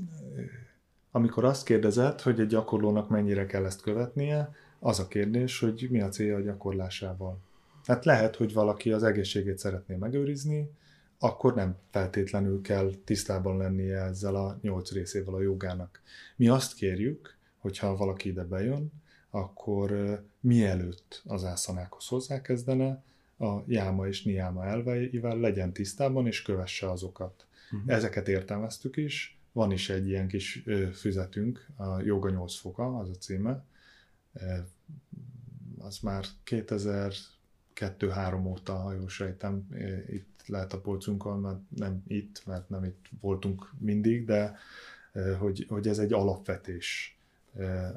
amikor 1.11 1.45
azt 1.45 1.65
kérdezett, 1.65 2.21
hogy 2.21 2.39
egy 2.39 2.47
gyakorlónak 2.47 3.09
mennyire 3.09 3.45
kell 3.45 3.65
ezt 3.65 3.81
követnie, 3.81 4.55
az 4.79 4.99
a 4.99 5.07
kérdés, 5.07 5.59
hogy 5.59 5.87
mi 5.89 6.01
a 6.01 6.09
célja 6.09 6.35
a 6.35 6.41
gyakorlásával 6.41 7.39
Hát 7.85 8.05
lehet, 8.05 8.35
hogy 8.35 8.53
valaki 8.53 8.91
az 8.91 9.03
egészségét 9.03 9.57
szeretné 9.57 9.95
megőrizni, 9.95 10.71
akkor 11.19 11.55
nem 11.55 11.77
feltétlenül 11.89 12.61
kell 12.61 12.91
tisztában 13.03 13.57
lennie 13.57 13.97
ezzel 13.97 14.35
a 14.35 14.57
nyolc 14.61 14.91
részével 14.91 15.33
a 15.33 15.41
jogának. 15.41 16.01
Mi 16.35 16.47
azt 16.47 16.73
kérjük, 16.73 17.37
hogyha 17.57 17.95
valaki 17.95 18.29
ide 18.29 18.43
bejön, 18.43 18.91
akkor 19.29 20.19
mielőtt 20.39 21.21
az 21.25 21.43
ászanákhoz 21.43 22.07
hozzákezdene, 22.07 23.03
a 23.37 23.63
jáma 23.67 24.07
és 24.07 24.23
niáma 24.23 24.65
elveivel 24.65 25.37
legyen 25.37 25.73
tisztában, 25.73 26.27
és 26.27 26.41
kövesse 26.41 26.91
azokat. 26.91 27.45
Uh-huh. 27.71 27.93
Ezeket 27.93 28.27
értelmeztük 28.27 28.97
is, 28.97 29.39
van 29.51 29.71
is 29.71 29.89
egy 29.89 30.07
ilyen 30.07 30.27
kis 30.27 30.63
füzetünk, 30.93 31.67
a 31.75 32.01
Joga 32.01 32.29
8 32.29 32.55
foka, 32.55 32.97
az 32.97 33.09
a 33.09 33.13
címe. 33.13 33.63
Az 35.77 35.99
már 35.99 36.25
2002-3 37.75 38.45
óta, 38.45 38.73
ha 38.73 38.93
jól 38.93 39.09
sejtem, 39.09 39.67
itt 40.09 40.43
lehet 40.45 40.73
a 40.73 40.79
polcunkon, 40.79 41.39
mert 41.39 41.59
nem 41.69 42.03
itt, 42.07 42.41
mert 42.45 42.69
nem 42.69 42.83
itt 42.83 43.05
voltunk 43.21 43.71
mindig, 43.77 44.25
de 44.25 44.57
hogy, 45.39 45.65
hogy 45.69 45.87
ez 45.87 45.99
egy 45.99 46.13
alapvetés 46.13 47.17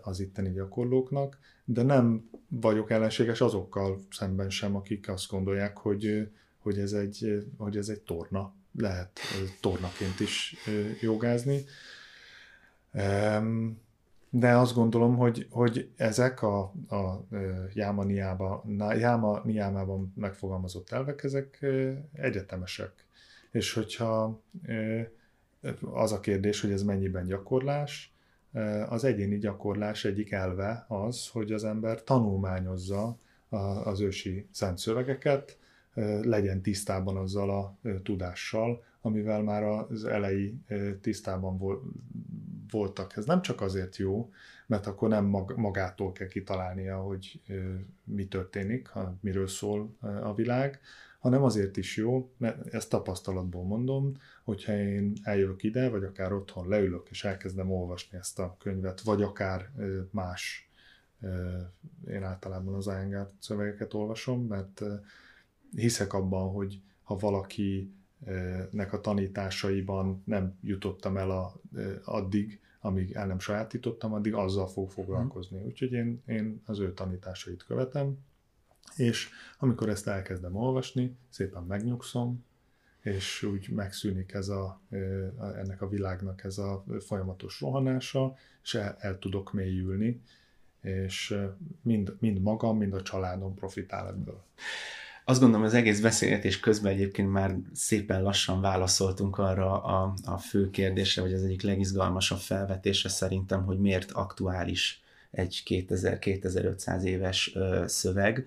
az 0.01 0.21
itteni 0.21 0.53
gyakorlóknak, 0.53 1.39
de 1.65 1.83
nem 1.83 2.31
vagyok 2.49 2.91
ellenséges 2.91 3.41
azokkal 3.41 4.01
szemben 4.11 4.51
sem, 4.51 4.77
akik 4.77 5.09
azt 5.09 5.31
gondolják, 5.31 5.77
hogy, 5.77 6.29
hogy, 6.59 6.79
ez, 6.79 6.93
egy, 6.93 7.47
hogy 7.57 7.77
ez 7.77 7.89
egy 7.89 8.01
torna. 8.01 8.55
Lehet 8.79 9.21
tornaként 9.61 10.21
is 10.21 10.55
jogázni. 11.01 11.65
De 14.37 14.57
azt 14.57 14.75
gondolom, 14.75 15.17
hogy, 15.17 15.47
hogy 15.51 15.91
ezek 15.97 16.43
a, 16.43 16.61
a 16.89 17.27
Jáma, 17.73 18.05
Niába, 18.05 18.65
Jáma 18.99 19.41
Niámában 19.45 20.13
megfogalmazott 20.17 20.91
elvek, 20.91 21.25
ezek 21.25 21.67
egyetemesek. 22.13 22.93
És 23.51 23.73
hogyha 23.73 24.41
az 25.93 26.13
a 26.13 26.21
kérdés, 26.21 26.61
hogy 26.61 26.71
ez 26.71 26.83
mennyiben 26.83 27.27
gyakorlás, 27.27 28.15
az 28.89 29.05
egyéni 29.05 29.39
gyakorlás 29.39 30.05
egyik 30.05 30.33
elve 30.33 30.85
az, 30.89 31.29
hogy 31.29 31.53
az 31.53 31.65
ember 31.65 32.03
tanulmányozza 32.03 33.19
az 33.85 34.01
ősi 34.01 34.47
szent 34.51 34.79
szövegeket, 34.79 35.59
legyen 36.23 36.63
tisztában 36.63 37.17
azzal 37.17 37.51
a 37.51 37.79
tudással, 38.03 38.83
amivel 39.01 39.43
már 39.43 39.63
az 39.63 40.05
elejé 40.05 40.55
tisztában 41.01 41.59
voltak. 42.75 43.17
Ez 43.17 43.25
nem 43.25 43.43
csak 43.43 43.61
azért 43.61 43.97
jó, 43.97 44.31
mert 44.67 44.87
akkor 44.87 45.09
nem 45.09 45.25
magától 45.57 46.13
kell 46.13 46.29
kitalálnia, 46.29 46.99
hogy 46.99 47.41
mi 48.05 48.27
történik, 48.27 48.91
miről 49.21 49.49
szól 49.49 49.97
a 50.23 50.35
világ, 50.35 50.81
hanem 51.19 51.43
azért 51.43 51.77
is 51.77 51.97
jó, 51.97 52.31
mert 52.37 52.75
ezt 52.75 52.89
tapasztalatból 52.91 53.65
mondom, 53.65 54.13
hogyha 54.45 54.73
én 54.73 55.13
eljövök 55.23 55.63
ide, 55.63 55.89
vagy 55.89 56.05
akár 56.05 56.33
otthon 56.33 56.69
leülök, 56.69 57.11
és 57.11 57.25
elkezdem 57.25 57.71
olvasni 57.71 58.19
ezt 58.19 58.39
a 58.39 58.57
könyvet, 58.59 59.01
vagy 59.01 59.23
akár 59.23 59.71
más, 60.11 60.69
én 62.09 62.23
általában 62.23 62.75
az 62.75 62.87
Iyengar 62.87 63.31
szövegeket 63.39 63.95
olvasom, 63.95 64.47
mert 64.47 64.83
hiszek 65.77 66.13
abban, 66.13 66.51
hogy 66.53 66.81
ha 67.03 67.17
valakinek 67.17 68.93
a 68.93 69.01
tanításaiban 69.01 70.23
nem 70.25 70.59
jutottam 70.63 71.17
el 71.17 71.31
a, 71.31 71.55
addig, 72.05 72.61
amíg 72.85 73.13
el 73.13 73.27
nem 73.27 73.39
sajátítottam, 73.39 74.13
addig 74.13 74.35
azzal 74.35 74.69
fog 74.69 74.91
foglalkozni. 74.91 75.57
Mhm. 75.59 75.67
Úgyhogy 75.67 75.93
én, 75.93 76.23
én 76.27 76.63
az 76.67 76.79
ő 76.79 76.93
tanításait 76.93 77.65
követem, 77.65 78.19
és 78.97 79.29
amikor 79.59 79.89
ezt 79.89 80.07
elkezdem 80.07 80.57
olvasni, 80.57 81.17
szépen 81.29 81.63
megnyugszom, 81.63 82.45
és 83.01 83.43
úgy 83.43 83.69
megszűnik 83.69 84.33
ez 84.33 84.49
a, 84.49 84.81
ennek 85.39 85.83
a 85.83 85.89
világnak 85.89 86.45
ez 86.45 86.59
a 86.59 86.85
folyamatos 87.01 87.61
rohanása, 87.61 88.37
és 88.63 88.75
el, 88.75 88.97
el 88.99 89.19
tudok 89.19 89.53
mélyülni, 89.53 90.23
és 90.81 91.37
mind, 91.83 92.17
mind 92.19 92.41
magam, 92.41 92.77
mind 92.77 92.95
a 92.95 93.03
családom 93.03 93.55
profitál 93.55 94.09
ebből. 94.09 94.45
Azt 95.27 95.41
gondolom, 95.41 95.67
az 95.67 95.75
egész 95.75 96.01
beszélgetés 96.01 96.61
közben 96.61 96.93
egyébként 96.93 97.31
már 97.31 97.57
szépen 97.73 98.23
lassan 98.23 98.61
válaszoltunk 98.61 99.39
arra 99.39 99.83
a, 99.83 100.15
a 100.25 100.39
fő 100.39 100.71
kérdésre, 100.71 101.23
vagy 101.23 101.33
az 101.33 101.43
egyik 101.43 101.63
legizgalmasabb 101.63 102.39
felvetésre 102.39 103.09
szerintem, 103.09 103.65
hogy 103.65 103.79
miért 103.79 104.11
aktuális 104.11 105.03
egy 105.31 105.63
2000-2500 105.67 107.03
éves 107.03 107.53
ö, 107.55 107.85
szöveg, 107.87 108.47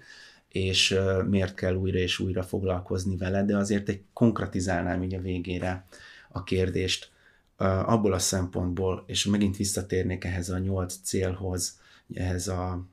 és 0.49 0.91
ö, 0.91 1.23
miért 1.23 1.53
kell 1.53 1.75
újra 1.75 1.97
és 1.97 2.19
újra 2.19 2.43
foglalkozni 2.43 3.17
vele, 3.17 3.43
de 3.43 3.57
azért 3.57 3.89
egy 3.89 4.01
konkretizálnám 4.13 5.03
így 5.03 5.13
a 5.13 5.21
végére 5.21 5.85
a 6.29 6.43
kérdést. 6.43 7.11
Ö, 7.57 7.65
abból 7.65 8.13
a 8.13 8.19
szempontból, 8.19 9.03
és 9.07 9.25
megint 9.25 9.57
visszatérnék 9.57 10.23
ehhez 10.23 10.49
a 10.49 10.57
nyolc 10.57 10.95
célhoz, 11.03 11.79
ehhez 12.13 12.47
a, 12.47 12.87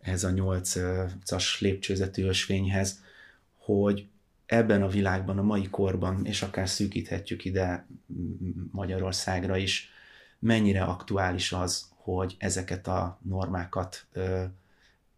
ehhez 0.00 0.24
a 0.24 0.30
nyolcas 0.30 1.60
lépcsőzetű 1.60 2.24
ösvényhez, 2.24 3.08
hogy 3.60 4.08
ebben 4.46 4.82
a 4.82 4.88
világban, 4.88 5.38
a 5.38 5.42
mai 5.42 5.68
korban, 5.68 6.26
és 6.26 6.42
akár 6.42 6.68
szűkíthetjük 6.68 7.44
ide 7.44 7.86
Magyarországra 8.70 9.56
is, 9.56 9.90
mennyire 10.38 10.82
aktuális 10.82 11.52
az, 11.52 11.88
hogy 11.96 12.36
ezeket 12.38 12.86
a 12.86 13.18
normákat 13.22 14.06
ö, 14.12 14.44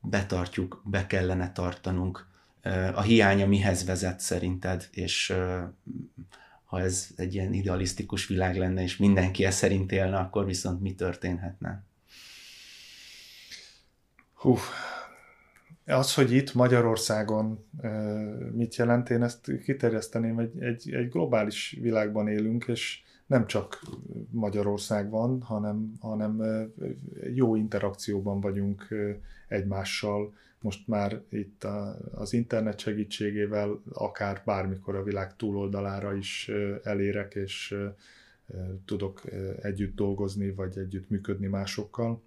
betartjuk, 0.01 0.83
be 0.85 1.07
kellene 1.07 1.53
tartanunk. 1.53 2.27
Ö, 2.63 2.71
a 2.71 3.03
hiánya 3.03 3.47
mihez 3.47 3.85
vezet 3.85 4.21
szerinted, 4.21 4.89
és 4.91 5.31
ö, 5.31 5.63
ha 6.65 6.81
ez 6.81 7.09
egy 7.17 7.35
ilyen 7.35 7.53
idealisztikus 7.53 8.27
világ 8.27 8.57
lenne, 8.57 8.83
és 8.83 8.97
mindenki 8.97 9.45
ezt 9.45 9.59
szerint 9.59 9.93
élne, 9.93 10.19
akkor 10.19 10.45
viszont 10.45 10.81
mi 10.81 10.95
történhetne? 10.95 11.83
Hú, 14.35 14.59
az, 15.87 16.15
hogy 16.15 16.33
itt 16.33 16.55
Magyarországon 16.55 17.65
mit 18.53 18.77
jelent, 18.77 19.11
én 19.11 19.23
ezt 19.23 19.51
kiterjeszteném, 19.63 20.39
egy, 20.39 20.63
egy, 20.63 20.93
egy 20.93 21.09
globális 21.09 21.79
világban 21.81 22.29
élünk, 22.29 22.65
és 22.69 23.03
nem 23.27 23.47
csak 23.47 23.83
Magyarország 24.31 25.11
van, 25.11 25.41
hanem, 25.43 25.93
hanem 26.01 26.43
jó 27.35 27.57
interakcióban 27.57 28.41
vagyunk 28.41 28.89
egymással. 29.49 30.35
Most 30.61 30.89
már 30.89 31.21
itt 31.29 31.67
az 32.15 32.33
internet 32.33 32.79
segítségével 32.79 33.83
akár 33.93 34.43
bármikor 34.45 34.97
a 34.97 35.03
világ 35.03 35.37
túloldalára 35.37 36.17
is 36.17 36.51
elérek, 36.83 37.35
és 37.35 37.77
tudok 38.85 39.23
együtt 39.63 39.95
dolgozni, 39.95 40.51
vagy 40.51 40.79
együtt 40.79 41.11
működni 41.11 41.47
másokkal. 41.47 42.23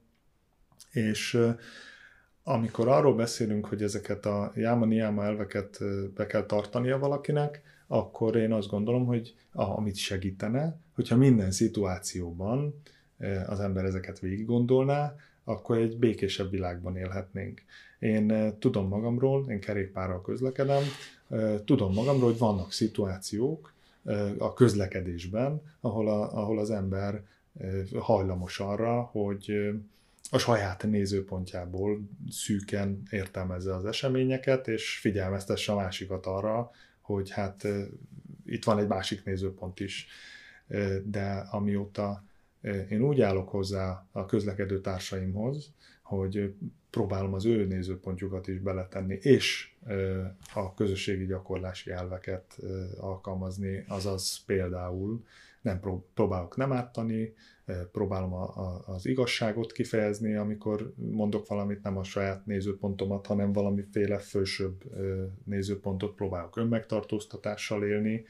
És 0.91 1.39
amikor 2.47 2.88
arról 2.88 3.15
beszélünk, 3.15 3.65
hogy 3.65 3.84
ezeket 3.84 4.25
a 4.25 4.51
jáma-niáma 4.55 5.23
elveket 5.23 5.79
be 6.15 6.25
kell 6.25 6.45
tartania 6.45 6.99
valakinek, 6.99 7.62
akkor 7.88 8.36
én 8.36 8.51
azt 8.51 8.69
gondolom, 8.69 9.05
hogy 9.05 9.36
amit 9.53 9.95
segítene, 9.95 10.77
hogyha 10.95 11.15
minden 11.15 11.51
szituációban 11.51 12.81
az 13.47 13.60
ember 13.60 13.86
ezeket 13.86 14.19
végig 14.19 14.45
gondolná, 14.45 15.15
akkor 15.43 15.77
egy 15.77 15.97
békésebb 15.97 16.49
világban 16.49 16.97
élhetnénk. 16.97 17.62
Én 17.99 18.55
tudom 18.60 18.88
magamról, 18.88 19.45
én 19.49 19.60
kerékpárral 19.60 20.21
közlekedem, 20.21 20.84
tudom 21.65 21.93
magamról, 21.93 22.29
hogy 22.29 22.39
vannak 22.39 22.71
szituációk 22.71 23.73
a 24.38 24.53
közlekedésben, 24.53 25.62
ahol, 25.81 26.10
a, 26.10 26.38
ahol 26.38 26.60
az 26.60 26.69
ember 26.69 27.23
hajlamos 27.99 28.60
arra, 28.60 29.01
hogy 29.01 29.51
a 30.31 30.38
saját 30.38 30.83
nézőpontjából 30.83 32.09
szűken 32.29 33.01
értelmezze 33.09 33.75
az 33.75 33.85
eseményeket, 33.85 34.67
és 34.67 34.97
figyelmeztesse 34.97 35.71
a 35.71 35.75
másikat 35.75 36.25
arra, 36.25 36.71
hogy 37.01 37.29
hát 37.29 37.67
itt 38.45 38.63
van 38.63 38.79
egy 38.79 38.88
másik 38.88 39.23
nézőpont 39.23 39.79
is. 39.79 40.07
De 41.03 41.47
amióta 41.51 42.23
én 42.89 43.01
úgy 43.01 43.21
állok 43.21 43.49
hozzá 43.49 44.07
a 44.11 44.25
közlekedő 44.25 44.81
társaimhoz, 44.81 45.73
hogy 46.01 46.53
próbálom 46.89 47.33
az 47.33 47.45
ő 47.45 47.65
nézőpontjukat 47.65 48.47
is 48.47 48.59
beletenni, 48.59 49.17
és 49.21 49.71
a 50.53 50.73
közösségi 50.73 51.25
gyakorlási 51.25 51.91
elveket 51.91 52.57
alkalmazni, 52.99 53.85
azaz 53.88 54.43
például 54.45 55.25
nem 55.65 55.80
próbálok 56.13 56.56
nem 56.56 56.71
ártani, 56.71 57.34
próbálom 57.91 58.34
a, 58.34 58.43
a, 58.43 58.84
az 58.86 59.06
igazságot 59.06 59.71
kifejezni, 59.71 60.36
amikor 60.36 60.93
mondok 60.95 61.47
valamit, 61.47 61.84
nem 61.84 61.97
a 61.97 62.04
saját 62.04 62.45
nézőpontomat, 62.45 63.25
hanem 63.25 63.54
valamiféle 63.54 64.17
fősőbb 64.17 64.84
nézőpontot 65.45 66.15
próbálok 66.15 66.58
önmegtartóztatással 66.58 67.84
élni. 67.84 68.25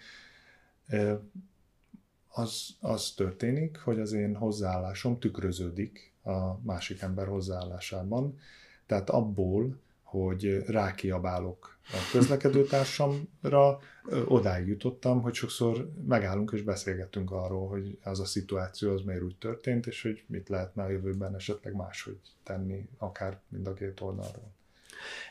Az, 2.28 2.76
az 2.80 3.14
történik, 3.16 3.78
hogy 3.78 4.00
az 4.00 4.12
én 4.12 4.36
hozzáállásom 4.36 5.20
tükröződik 5.20 6.14
a 6.24 6.60
másik 6.64 7.02
ember 7.02 7.28
hozzáállásában. 7.28 8.38
Tehát 8.86 9.10
abból, 9.10 9.80
hogy 10.24 10.64
rákiabálok 10.68 11.78
a 11.92 12.10
közlekedőtársamra, 12.12 13.80
odáig 14.26 14.68
jutottam, 14.68 15.22
hogy 15.22 15.34
sokszor 15.34 15.92
megállunk 16.08 16.52
és 16.54 16.62
beszélgetünk 16.62 17.32
arról, 17.32 17.68
hogy 17.68 17.98
az 18.04 18.20
a 18.20 18.26
szituáció 18.26 18.92
az 18.92 19.02
miért 19.02 19.22
úgy 19.22 19.36
történt, 19.36 19.88
és 19.88 20.02
hogy 20.02 20.24
mit 20.28 20.50
lehetne 20.50 20.84
a 20.84 20.90
jövőben 20.90 21.36
esetleg 21.36 21.74
máshogy 21.74 22.18
tenni, 22.44 22.88
akár 22.98 23.40
mind 23.50 23.68
a 23.68 23.74
két 23.74 24.02
oldalról. 24.02 24.54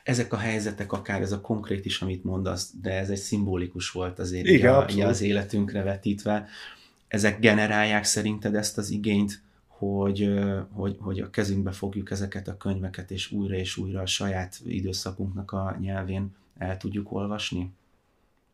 Ezek 0.02 0.32
a 0.32 0.36
helyzetek, 0.36 0.92
akár 0.92 1.20
ez 1.20 1.32
a 1.32 1.40
konkrét 1.40 1.84
is, 1.84 2.00
amit 2.00 2.24
mondasz, 2.24 2.70
de 2.80 2.90
ez 2.90 3.10
egy 3.10 3.18
szimbolikus 3.18 3.90
volt 3.90 4.18
azért 4.18 4.46
Igen, 4.46 4.74
a, 4.74 5.06
az 5.06 5.20
életünkre 5.20 5.82
vetítve. 5.82 6.48
Ezek 7.08 7.40
generálják 7.40 8.04
szerinted 8.04 8.54
ezt 8.54 8.78
az 8.78 8.90
igényt, 8.90 9.42
hogy, 9.92 10.34
hogy, 10.70 10.96
hogy 11.00 11.20
a 11.20 11.30
kezünkbe 11.30 11.70
fogjuk 11.70 12.10
ezeket 12.10 12.48
a 12.48 12.56
könyveket, 12.56 13.10
és 13.10 13.32
újra 13.32 13.54
és 13.54 13.76
újra 13.76 14.00
a 14.00 14.06
saját 14.06 14.60
időszakunknak 14.66 15.52
a 15.52 15.76
nyelvén 15.80 16.34
el 16.58 16.76
tudjuk 16.76 17.12
olvasni? 17.12 17.72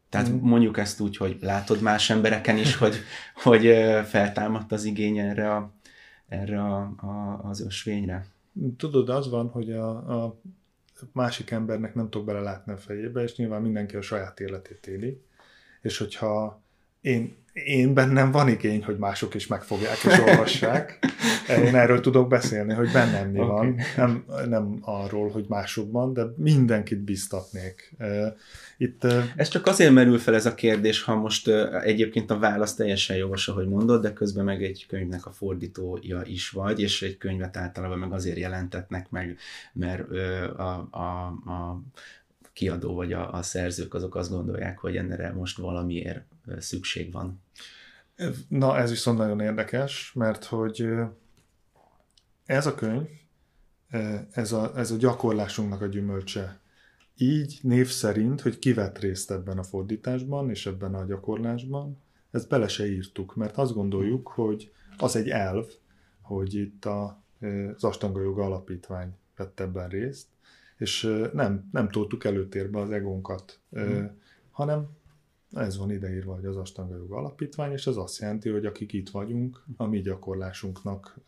Tehát 0.09 0.31
mm. 0.31 0.39
mondjuk 0.41 0.79
ezt 0.79 1.01
úgy, 1.01 1.17
hogy 1.17 1.39
látod 1.41 1.81
más 1.81 2.11
embereken 2.11 2.57
is, 2.57 2.77
hogy, 2.77 2.95
hogy 3.45 3.63
feltámadt 4.05 4.73
az 4.73 4.85
igény 4.85 5.19
erre, 5.19 5.55
a, 5.55 5.73
erre 6.29 6.63
a, 6.63 6.81
a, 6.97 7.41
az 7.43 7.61
ösvényre? 7.61 8.27
Tudod, 8.77 9.09
az 9.09 9.31
van, 9.31 9.49
hogy 9.49 9.73
a, 9.73 10.25
a 10.25 10.41
másik 11.13 11.51
embernek 11.51 11.95
nem 11.95 12.11
tudok 12.11 12.27
belelátni 12.27 12.73
a 12.73 12.77
fejébe, 12.77 13.23
és 13.23 13.37
nyilván 13.37 13.63
mindenki 13.63 13.97
a 13.97 14.03
saját 14.03 14.41
életét 14.41 14.87
éli, 14.87 15.23
és 15.83 15.99
hogyha 15.99 16.63
én, 17.01 17.37
én 17.53 17.95
bennem 17.95 18.31
van 18.31 18.49
igény, 18.49 18.85
hogy 18.85 18.99
mások 18.99 19.35
is 19.35 19.47
megfogják 19.47 19.97
és 20.05 20.19
olvassák. 20.19 20.99
Én 21.49 21.75
erről 21.75 22.01
tudok 22.01 22.29
beszélni, 22.29 22.75
hogy 22.75 22.93
bennem 22.93 23.31
mi 23.31 23.39
okay. 23.39 23.49
van. 23.49 23.77
Nem, 23.97 24.25
nem 24.49 24.79
arról, 24.81 25.31
hogy 25.31 25.45
másokban, 25.49 26.13
de 26.13 26.23
mindenkit 26.37 26.99
biztatnék. 26.99 27.97
Itt, 28.79 29.07
ez 29.37 29.49
csak 29.49 29.67
azért 29.67 29.93
merül 29.93 30.19
fel 30.19 30.35
ez 30.35 30.47
a 30.47 30.55
kérdés, 30.55 31.03
ha 31.03 31.15
most 31.15 31.49
egyébként 31.83 32.31
a 32.31 32.39
válasz 32.39 32.75
teljesen 32.75 33.17
jogos, 33.17 33.49
ahogy 33.49 33.69
mondod, 33.69 34.03
de 34.03 34.13
közben 34.13 34.45
meg 34.45 34.63
egy 34.63 34.87
könyvnek 34.89 35.27
a 35.27 35.31
fordítója 35.31 36.23
is 36.25 36.51
vagy, 36.51 36.81
és 36.81 37.03
egy 37.03 37.19
könyvet 37.19 37.57
általában 37.57 37.99
meg 37.99 38.13
azért 38.13 38.39
jelentetnek 38.39 39.11
meg, 39.11 39.37
mert 39.73 40.11
a, 40.57 40.89
a, 40.91 41.27
a 41.51 41.83
kiadó 42.53 42.95
vagy 42.95 43.13
a, 43.13 43.33
a 43.33 43.43
szerzők 43.43 43.95
azok 43.95 44.15
azt 44.15 44.31
gondolják, 44.31 44.79
hogy 44.79 44.97
ennek 44.97 45.35
most 45.35 45.59
valamiért 45.59 46.23
szükség 46.59 47.13
van. 47.13 47.43
Na, 48.49 48.79
ez 48.79 48.91
viszont 48.91 49.19
nagyon 49.19 49.41
érdekes, 49.41 50.13
mert 50.13 50.45
hogy 50.45 50.89
ez 52.45 52.67
a 52.67 52.75
könyv, 52.75 53.09
ez 54.31 54.53
a, 54.53 54.73
ez 54.77 54.91
a 54.91 54.97
gyakorlásunknak 54.97 55.83
a 55.83 55.87
gyümölcse. 55.87 56.61
Így 57.17 57.59
név 57.63 57.89
szerint, 57.89 58.41
hogy 58.41 58.59
ki 58.59 58.73
vett 58.73 58.99
részt 58.99 59.31
ebben 59.31 59.59
a 59.59 59.63
fordításban 59.63 60.51
és 60.51 60.67
ebben 60.67 60.95
a 60.95 61.05
gyakorlásban, 61.05 61.99
ezt 62.31 62.49
bele 62.49 62.69
se 62.69 62.87
írtuk, 62.87 63.35
mert 63.35 63.57
azt 63.57 63.75
gondoljuk, 63.75 64.29
hogy 64.29 64.73
az 64.97 65.17
egy 65.17 65.29
elv, 65.29 65.67
hogy 66.21 66.55
itt 66.55 66.85
a, 66.85 67.23
az 67.77 67.85
Astanga 67.85 68.21
Joga 68.21 68.45
Alapítvány 68.45 69.17
vett 69.37 69.61
ebben 69.61 69.89
részt, 69.89 70.27
és 70.77 71.03
nem, 71.33 71.69
nem 71.73 71.89
toltuk 71.89 72.25
előtérbe 72.25 72.81
az 72.81 72.91
egónkat, 72.91 73.61
mm. 73.79 74.05
hanem 74.51 74.89
ez 75.53 75.79
van 75.79 75.91
ideírva, 75.91 76.35
hogy 76.35 76.45
az 76.45 76.57
Astanga 76.57 76.97
Joga 76.97 77.17
Alapítvány, 77.17 77.73
és 77.73 77.87
ez 77.87 77.97
azt 77.97 78.21
jelenti, 78.21 78.49
hogy 78.49 78.67
akik 78.67 78.93
itt 78.93 79.11
vagyunk, 79.11 79.65
a 79.77 79.87
mi 79.87 80.01
gyakorlásunknak 80.01 81.19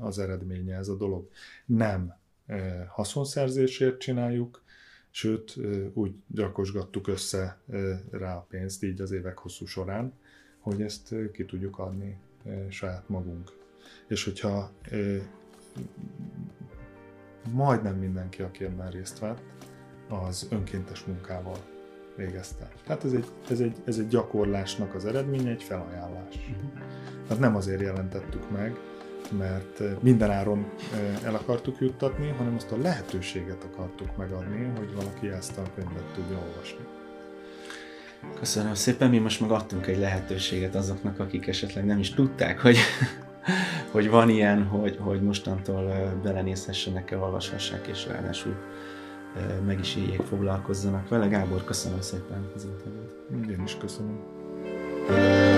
az 0.00 0.18
eredménye 0.18 0.76
ez 0.76 0.88
a 0.88 0.96
dolog. 0.96 1.28
Nem 1.66 2.14
haszonszerzésért 2.88 3.98
csináljuk, 3.98 4.62
sőt, 5.10 5.56
úgy 5.92 6.14
gyakosgattuk 6.26 7.08
össze 7.08 7.60
rá 8.10 8.36
a 8.36 8.46
pénzt 8.48 8.82
így 8.82 9.00
az 9.00 9.10
évek 9.10 9.38
hosszú 9.38 9.66
során, 9.66 10.12
hogy 10.58 10.82
ezt 10.82 11.14
ki 11.32 11.44
tudjuk 11.44 11.78
adni 11.78 12.18
saját 12.68 13.08
magunk. 13.08 13.52
És 14.08 14.24
hogyha 14.24 14.70
majdnem 17.52 17.96
mindenki, 17.96 18.42
aki 18.42 18.64
ebben 18.64 18.90
részt 18.90 19.18
vett, 19.18 19.42
az 20.08 20.48
önkéntes 20.50 21.04
munkával 21.04 21.75
végezte. 22.16 22.68
Tehát 22.86 23.04
ez 23.04 23.12
egy, 23.12 23.26
ez 23.50 23.60
egy, 23.60 23.76
ez 23.84 23.98
egy 23.98 24.08
gyakorlásnak 24.08 24.94
az 24.94 25.04
eredménye, 25.04 25.50
egy 25.50 25.62
felajánlás. 25.62 26.34
Tehát 27.26 27.42
nem 27.42 27.56
azért 27.56 27.80
jelentettük 27.80 28.50
meg, 28.50 28.76
mert 29.38 30.02
minden 30.02 30.30
áron 30.30 30.66
el 31.24 31.34
akartuk 31.34 31.76
juttatni, 31.80 32.28
hanem 32.28 32.54
azt 32.54 32.72
a 32.72 32.76
lehetőséget 32.76 33.64
akartuk 33.72 34.16
megadni, 34.16 34.72
hogy 34.76 34.94
valaki 34.94 35.28
ezt 35.28 35.58
a 35.58 35.62
könyvet 35.74 36.12
tudja 36.14 36.38
olvasni. 36.48 36.84
Köszönöm 38.38 38.74
szépen, 38.74 39.10
mi 39.10 39.18
most 39.18 39.40
meg 39.40 39.50
adtunk 39.50 39.86
egy 39.86 39.98
lehetőséget 39.98 40.74
azoknak, 40.74 41.18
akik 41.18 41.46
esetleg 41.46 41.84
nem 41.84 41.98
is 41.98 42.10
tudták, 42.10 42.60
hogy, 42.60 42.76
hogy 43.92 44.10
van 44.10 44.28
ilyen, 44.28 44.64
hogy, 44.64 44.96
hogy 45.00 45.22
mostantól 45.22 46.12
belenézhessenek, 46.22 47.16
olvashassák, 47.20 47.86
és 47.86 48.06
ráadásul 48.06 48.56
meg 49.66 49.78
is 49.78 49.96
éljék, 49.96 50.22
foglalkozzanak 50.22 51.08
vele. 51.08 51.26
Gábor, 51.26 51.64
köszönöm 51.64 52.00
szépen 52.00 52.50
az 52.54 52.64
interjút. 52.64 53.50
Én 53.50 53.62
is 53.64 53.76
köszönöm. 53.76 55.55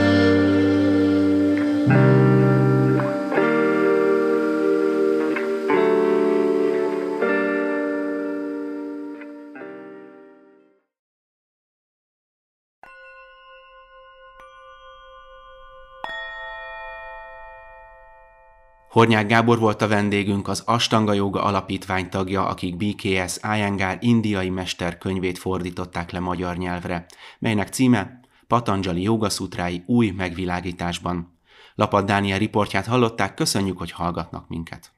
Hornyák 18.99 19.27
Gábor 19.27 19.59
volt 19.59 19.83
a 19.83 19.89
vendégünk, 19.89 20.49
az 20.49 20.63
Astanga 20.67 21.13
Joga 21.13 21.43
Alapítvány 21.43 22.09
tagja, 22.09 22.47
akik 22.47 22.77
BKS 22.77 23.37
Iyengar 23.55 23.97
indiai 24.01 24.51
mester 24.51 24.99
könyvét 24.99 25.39
fordították 25.39 26.11
le 26.11 26.19
magyar 26.19 26.57
nyelvre, 26.57 27.07
melynek 27.39 27.69
címe 27.69 28.21
Patanjali 28.47 29.03
Jogasutrái 29.03 29.83
új 29.87 30.11
megvilágításban. 30.11 31.39
Lapad 31.75 32.05
Dániel 32.05 32.39
riportját 32.39 32.87
hallották, 32.87 33.35
köszönjük, 33.35 33.79
hogy 33.79 33.91
hallgatnak 33.91 34.49
minket. 34.49 34.98